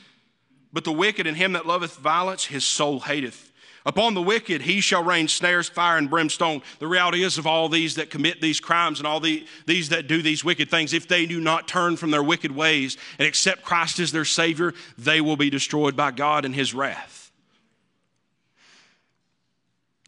but 0.72 0.84
the 0.84 0.92
wicked 0.92 1.28
and 1.28 1.36
him 1.36 1.54
that 1.54 1.66
loveth 1.66 1.98
violence, 1.98 2.46
his 2.46 2.64
soul 2.64 3.02
hateth. 3.02 3.51
Upon 3.86 4.14
the 4.14 4.22
wicked 4.22 4.62
he 4.62 4.80
shall 4.80 5.04
rain 5.04 5.28
snares, 5.28 5.68
fire, 5.68 5.98
and 5.98 6.10
brimstone. 6.10 6.62
The 6.80 6.88
reality 6.88 7.24
is, 7.24 7.38
of 7.38 7.48
all 7.48 7.68
these 7.68 7.96
that 7.96 8.12
commit 8.12 8.40
these 8.40 8.60
crimes 8.60 9.00
and 9.00 9.08
all 9.08 9.20
the, 9.20 9.46
these 9.66 9.90
that 9.90 10.08
do 10.08 10.22
these 10.22 10.44
wicked 10.44 10.70
things, 10.70 10.94
if 10.94 11.08
they 11.08 11.26
do 11.26 11.42
not 11.42 11.68
turn 11.68 11.98
from 11.98 12.12
their 12.12 12.22
wicked 12.22 12.52
ways 12.52 12.98
and 13.18 13.28
accept 13.28 13.64
Christ 13.64 14.00
as 14.00 14.12
their 14.12 14.26
Savior, 14.26 14.74
they 14.98 15.20
will 15.20 15.38
be 15.38 15.50
destroyed 15.50 15.96
by 15.96 16.12
God 16.12 16.46
in 16.46 16.54
His 16.54 16.76
wrath. 16.76 17.32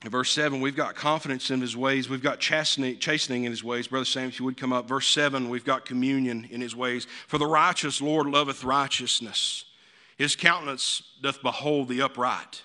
In 0.04 0.12
verse 0.12 0.32
7, 0.32 0.62
we've 0.62 0.76
got 0.76 0.96
confidence 0.96 1.50
in 1.50 1.60
His 1.62 1.76
ways. 1.76 2.10
We've 2.10 2.22
got 2.22 2.40
chastening, 2.40 3.00
chastening 3.00 3.46
in 3.46 3.52
His 3.52 3.64
ways. 3.64 3.88
Brother 3.88 4.06
Sam, 4.06 4.28
if 4.28 4.38
you 4.38 4.46
would 4.46 4.58
come 4.58 4.74
up. 4.74 4.88
Verse 4.88 5.08
7, 5.08 5.50
we've 5.50 5.66
got 5.66 5.86
communion 5.86 6.48
in 6.52 6.62
His 6.62 6.76
ways. 6.76 7.08
For 7.28 7.40
the 7.40 7.48
righteous 7.48 8.02
Lord 8.02 8.28
loveth 8.28 8.64
righteousness 8.64 9.66
His 10.18 10.36
countenance 10.36 11.02
doth 11.24 11.42
behold 11.42 11.88
the 11.88 12.04
upright. 12.04 12.62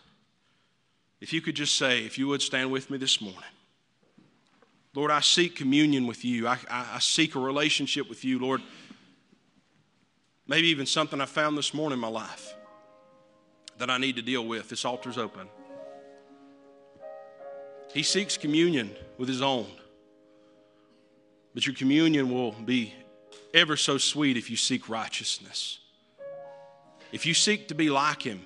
If 1.21 1.33
you 1.33 1.41
could 1.41 1.57
just 1.57 1.75
say, 1.75 2.05
if 2.05 2.19
you 2.19 2.29
would 2.29 2.43
stand 2.43 2.71
with 2.71 2.91
me 2.91 2.99
this 2.99 3.21
morning. 3.21 3.43
Lord, 4.95 5.11
I 5.11 5.21
seek 5.21 5.57
communion 5.57 6.07
with 6.07 6.25
you. 6.25 6.47
I, 6.49 6.59
I, 6.71 6.87
I 6.95 6.99
seek 6.99 7.35
a 7.35 7.39
relationship 7.39 8.09
with 8.09 8.25
you, 8.25 8.39
Lord. 8.39 8.63
Maybe 10.47 10.69
even 10.69 10.87
something 10.87 11.21
I 11.21 11.27
found 11.27 11.59
this 11.59 11.75
morning 11.75 11.99
in 11.99 12.01
my 12.01 12.09
life 12.09 12.55
that 13.79 13.91
I 13.91 13.99
need 13.99 14.17
to 14.17 14.23
deal 14.23 14.47
with. 14.47 14.69
This 14.69 14.85
altar's 14.85 15.19
open. 15.19 15.49
He 17.93 18.03
seeks 18.03 18.37
communion 18.37 18.95
with 19.19 19.29
his 19.29 19.43
own. 19.43 19.67
But 21.55 21.67
your 21.67 21.75
communion 21.75 22.31
will 22.31 22.53
be 22.53 22.95
ever 23.55 23.77
so 23.77 23.99
sweet 23.99 24.37
if 24.37 24.51
you 24.51 24.57
seek 24.57 24.89
righteousness. 24.89 25.79
If 27.13 27.25
you 27.25 27.35
seek 27.35 27.69
to 27.69 27.75
be 27.75 27.89
like 27.89 28.23
him, 28.23 28.45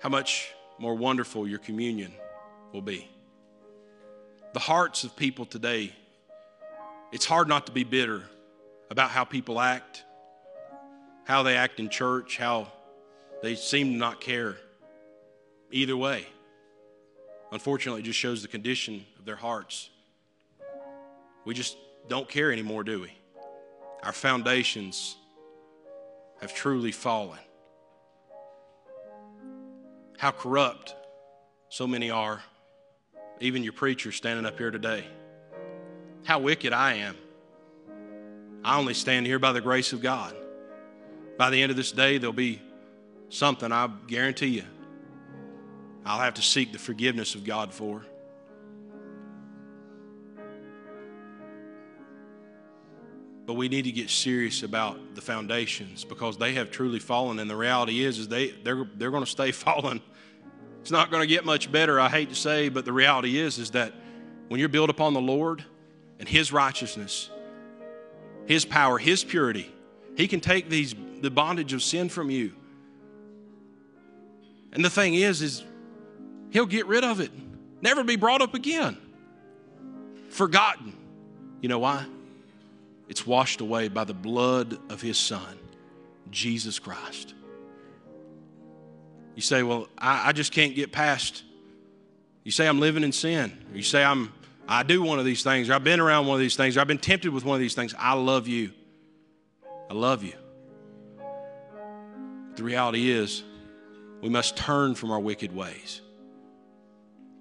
how 0.00 0.08
much 0.08 0.52
more 0.78 0.94
wonderful 0.94 1.46
your 1.46 1.58
communion 1.58 2.12
will 2.72 2.82
be. 2.82 3.08
The 4.54 4.60
hearts 4.60 5.04
of 5.04 5.14
people 5.14 5.44
today, 5.44 5.92
it's 7.12 7.26
hard 7.26 7.48
not 7.48 7.66
to 7.66 7.72
be 7.72 7.84
bitter 7.84 8.24
about 8.90 9.10
how 9.10 9.24
people 9.24 9.60
act, 9.60 10.04
how 11.24 11.42
they 11.42 11.56
act 11.56 11.78
in 11.78 11.88
church, 11.88 12.38
how 12.38 12.68
they 13.42 13.54
seem 13.54 13.92
to 13.92 13.98
not 13.98 14.20
care. 14.20 14.56
Either 15.70 15.96
way, 15.96 16.26
unfortunately, 17.52 18.00
it 18.00 18.04
just 18.04 18.18
shows 18.18 18.42
the 18.42 18.48
condition 18.48 19.04
of 19.18 19.24
their 19.24 19.36
hearts. 19.36 19.90
We 21.44 21.54
just 21.54 21.76
don't 22.08 22.28
care 22.28 22.52
anymore, 22.52 22.84
do 22.84 23.00
we? 23.00 23.12
Our 24.02 24.12
foundations 24.12 25.16
have 26.40 26.54
truly 26.54 26.90
fallen. 26.90 27.38
How 30.20 30.32
corrupt 30.32 30.94
so 31.70 31.86
many 31.86 32.10
are, 32.10 32.42
even 33.40 33.64
your 33.64 33.72
preacher 33.72 34.12
standing 34.12 34.44
up 34.44 34.58
here 34.58 34.70
today. 34.70 35.06
How 36.24 36.40
wicked 36.40 36.74
I 36.74 36.96
am. 36.96 37.16
I 38.62 38.78
only 38.78 38.92
stand 38.92 39.24
here 39.24 39.38
by 39.38 39.52
the 39.52 39.62
grace 39.62 39.94
of 39.94 40.02
God. 40.02 40.36
By 41.38 41.48
the 41.48 41.62
end 41.62 41.70
of 41.70 41.78
this 41.78 41.90
day, 41.90 42.18
there'll 42.18 42.34
be 42.34 42.60
something, 43.30 43.72
I 43.72 43.88
guarantee 44.08 44.48
you, 44.48 44.64
I'll 46.04 46.20
have 46.20 46.34
to 46.34 46.42
seek 46.42 46.72
the 46.72 46.78
forgiveness 46.78 47.34
of 47.34 47.44
God 47.44 47.72
for. 47.72 48.04
But 53.46 53.54
we 53.54 53.70
need 53.70 53.86
to 53.86 53.92
get 53.92 54.10
serious 54.10 54.62
about 54.64 55.14
the 55.14 55.22
foundations 55.22 56.04
because 56.04 56.36
they 56.36 56.52
have 56.52 56.70
truly 56.70 56.98
fallen. 56.98 57.38
And 57.38 57.48
the 57.48 57.56
reality 57.56 58.04
is, 58.04 58.18
is 58.18 58.28
they, 58.28 58.50
they're, 58.50 58.86
they're 58.96 59.10
going 59.10 59.24
to 59.24 59.30
stay 59.30 59.50
fallen. 59.52 60.02
It's 60.80 60.90
not 60.90 61.10
going 61.10 61.22
to 61.22 61.26
get 61.26 61.44
much 61.44 61.70
better, 61.70 62.00
I 62.00 62.08
hate 62.08 62.30
to 62.30 62.34
say, 62.34 62.68
but 62.68 62.84
the 62.84 62.92
reality 62.92 63.38
is, 63.38 63.58
is 63.58 63.70
that 63.72 63.92
when 64.48 64.60
you're 64.60 64.68
built 64.68 64.90
upon 64.90 65.14
the 65.14 65.20
Lord 65.20 65.64
and 66.18 66.28
His 66.28 66.52
righteousness, 66.52 67.30
his 68.50 68.64
power, 68.64 68.98
His 68.98 69.22
purity. 69.22 69.70
He 70.16 70.26
can 70.26 70.40
take 70.40 70.68
these, 70.68 70.92
the 71.20 71.30
bondage 71.30 71.72
of 71.72 71.84
sin 71.84 72.08
from 72.08 72.30
you. 72.30 72.52
And 74.72 74.84
the 74.84 74.90
thing 74.90 75.14
is, 75.14 75.40
is 75.40 75.62
He'll 76.50 76.66
get 76.66 76.86
rid 76.86 77.04
of 77.04 77.20
it, 77.20 77.30
never 77.80 78.02
be 78.02 78.16
brought 78.16 78.42
up 78.42 78.54
again. 78.54 78.98
Forgotten. 80.30 80.96
You 81.60 81.68
know 81.68 81.78
why? 81.78 82.04
It's 83.08 83.24
washed 83.24 83.60
away 83.60 83.86
by 83.86 84.02
the 84.02 84.14
blood 84.14 84.78
of 84.90 85.00
His 85.00 85.16
Son, 85.16 85.56
Jesus 86.32 86.80
Christ. 86.80 87.34
You 89.40 89.42
say, 89.42 89.62
Well, 89.62 89.88
I, 89.96 90.28
I 90.28 90.32
just 90.32 90.52
can't 90.52 90.74
get 90.74 90.92
past. 90.92 91.44
You 92.44 92.50
say, 92.50 92.68
I'm 92.68 92.78
living 92.78 93.02
in 93.02 93.10
sin. 93.10 93.56
You 93.72 93.82
say, 93.82 94.04
I'm 94.04 94.34
I 94.68 94.82
do 94.82 95.00
one 95.00 95.18
of 95.18 95.24
these 95.24 95.42
things, 95.42 95.70
or 95.70 95.72
I've 95.72 95.82
been 95.82 95.98
around 95.98 96.26
one 96.26 96.34
of 96.34 96.40
these 96.40 96.56
things, 96.56 96.76
or 96.76 96.80
I've 96.80 96.86
been 96.86 96.98
tempted 96.98 97.32
with 97.32 97.42
one 97.42 97.54
of 97.54 97.60
these 97.60 97.74
things. 97.74 97.94
I 97.98 98.12
love 98.12 98.48
you. 98.48 98.70
I 99.88 99.94
love 99.94 100.22
you. 100.22 100.34
The 102.56 102.62
reality 102.62 103.10
is, 103.10 103.42
we 104.20 104.28
must 104.28 104.58
turn 104.58 104.94
from 104.94 105.10
our 105.10 105.18
wicked 105.18 105.56
ways. 105.56 106.02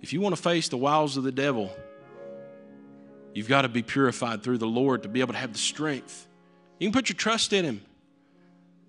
If 0.01 0.13
you 0.13 0.21
want 0.21 0.37
to 0.37 0.41
face 0.41 0.69
the 0.69 0.77
wiles 0.77 1.17
of 1.17 1.25
the 1.25 1.33
devil, 1.33 1.69
you've 3.33 3.49
got 3.49 3.63
to 3.63 3.67
be 3.67 3.83
purified 3.83 4.41
through 4.41 4.59
the 4.59 4.67
Lord 4.67 5.03
to 5.03 5.09
be 5.09 5.19
able 5.19 5.33
to 5.33 5.39
have 5.39 5.51
the 5.51 5.59
strength. 5.59 6.29
You 6.79 6.87
can 6.87 6.93
put 6.93 7.09
your 7.09 7.17
trust 7.17 7.51
in 7.51 7.65
Him, 7.65 7.81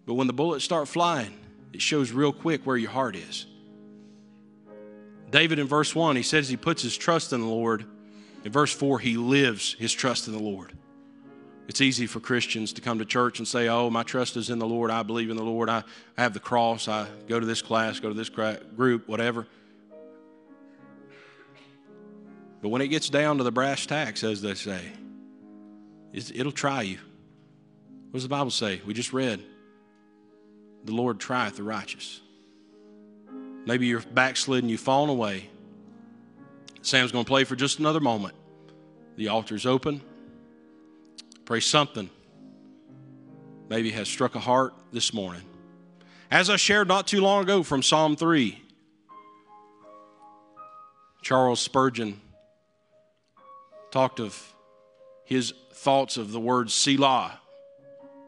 but 0.06 0.14
when 0.14 0.28
the 0.28 0.32
bullets 0.32 0.64
start 0.64 0.86
flying, 0.86 1.39
it 1.72 1.80
shows 1.80 2.12
real 2.12 2.32
quick 2.32 2.66
where 2.66 2.76
your 2.76 2.90
heart 2.90 3.16
is. 3.16 3.46
David 5.30 5.58
in 5.58 5.66
verse 5.66 5.94
1, 5.94 6.16
he 6.16 6.22
says 6.22 6.48
he 6.48 6.56
puts 6.56 6.82
his 6.82 6.96
trust 6.96 7.32
in 7.32 7.40
the 7.40 7.46
Lord 7.46 7.84
in 8.44 8.52
verse 8.52 8.72
4, 8.72 8.98
he 8.98 9.16
lives 9.16 9.74
his 9.74 9.92
trust 9.92 10.26
in 10.26 10.32
the 10.32 10.42
Lord. 10.42 10.72
It's 11.68 11.80
easy 11.80 12.06
for 12.06 12.20
Christians 12.20 12.72
to 12.74 12.80
come 12.80 12.98
to 12.98 13.04
church 13.04 13.38
and 13.38 13.46
say, 13.46 13.68
Oh, 13.68 13.90
my 13.90 14.02
trust 14.02 14.36
is 14.36 14.50
in 14.50 14.58
the 14.58 14.66
Lord. 14.66 14.90
I 14.90 15.02
believe 15.02 15.30
in 15.30 15.36
the 15.36 15.44
Lord. 15.44 15.68
I, 15.68 15.84
I 16.16 16.22
have 16.22 16.34
the 16.34 16.40
cross. 16.40 16.88
I 16.88 17.06
go 17.28 17.38
to 17.38 17.46
this 17.46 17.62
class, 17.62 18.00
go 18.00 18.08
to 18.08 18.14
this 18.14 18.28
group, 18.28 19.06
whatever. 19.06 19.46
But 22.60 22.70
when 22.70 22.82
it 22.82 22.88
gets 22.88 23.08
down 23.08 23.38
to 23.38 23.44
the 23.44 23.52
brass 23.52 23.86
tacks, 23.86 24.24
as 24.24 24.42
they 24.42 24.54
say, 24.54 24.80
it'll 26.12 26.50
try 26.50 26.82
you. 26.82 26.98
What 28.10 28.14
does 28.14 28.24
the 28.24 28.28
Bible 28.28 28.50
say? 28.50 28.80
We 28.84 28.92
just 28.92 29.12
read, 29.12 29.40
The 30.84 30.92
Lord 30.92 31.18
trieth 31.18 31.56
the 31.56 31.62
righteous. 31.62 32.20
Maybe 33.66 33.86
you're 33.86 34.00
backslidden, 34.00 34.68
you've 34.68 34.80
fallen 34.80 35.10
away. 35.10 35.50
Sam's 36.82 37.12
going 37.12 37.24
to 37.24 37.28
play 37.28 37.44
for 37.44 37.56
just 37.56 37.78
another 37.78 38.00
moment. 38.00 38.34
The 39.16 39.28
altar's 39.28 39.66
open. 39.66 40.00
Pray 41.44 41.60
something 41.60 42.08
maybe 43.70 43.90
has 43.90 44.08
struck 44.08 44.34
a 44.34 44.40
heart 44.40 44.74
this 44.92 45.14
morning. 45.14 45.42
As 46.30 46.50
I 46.50 46.56
shared 46.56 46.88
not 46.88 47.06
too 47.06 47.20
long 47.20 47.44
ago 47.44 47.62
from 47.62 47.82
Psalm 47.82 48.16
3, 48.16 48.60
Charles 51.22 51.60
Spurgeon 51.60 52.20
talked 53.90 54.20
of 54.20 54.54
his 55.24 55.54
thoughts 55.72 56.16
of 56.16 56.32
the 56.32 56.40
word 56.40 56.70
Selah 56.70 57.40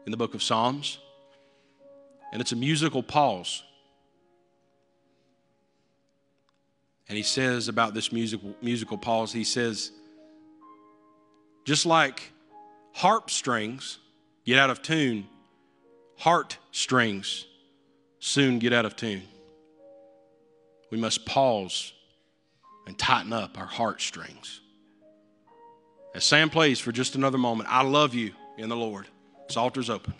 in 0.05 0.11
the 0.11 0.17
book 0.17 0.33
of 0.33 0.41
Psalms. 0.41 0.97
And 2.33 2.41
it's 2.41 2.51
a 2.51 2.57
musical 2.57 3.01
pause 3.01 3.63
And 7.13 7.17
he 7.17 7.23
says 7.23 7.67
about 7.67 7.93
this 7.93 8.11
musical, 8.11 8.55
musical 8.61 8.97
pause, 8.97 9.31
he 9.31 9.43
says, 9.43 9.91
just 11.65 11.85
like 11.85 12.31
harp 12.93 13.29
strings 13.29 13.99
get 14.45 14.57
out 14.57 14.69
of 14.69 14.81
tune, 14.81 15.27
heart 16.17 16.57
strings 16.71 17.45
soon 18.19 18.59
get 18.59 18.73
out 18.73 18.85
of 18.85 18.95
tune. 18.95 19.21
We 20.91 20.97
must 20.97 21.25
pause 21.25 21.93
and 22.87 22.97
tighten 22.97 23.33
up 23.33 23.59
our 23.59 23.65
heart 23.65 24.01
strings. 24.01 24.61
As 26.15 26.23
Sam 26.23 26.49
plays 26.49 26.79
for 26.79 26.91
just 26.91 27.15
another 27.15 27.37
moment, 27.37 27.69
I 27.71 27.83
love 27.83 28.13
you 28.13 28.31
in 28.57 28.69
the 28.69 28.75
Lord. 28.75 29.07
This 29.47 29.57
altar's 29.57 29.89
open. 29.89 30.13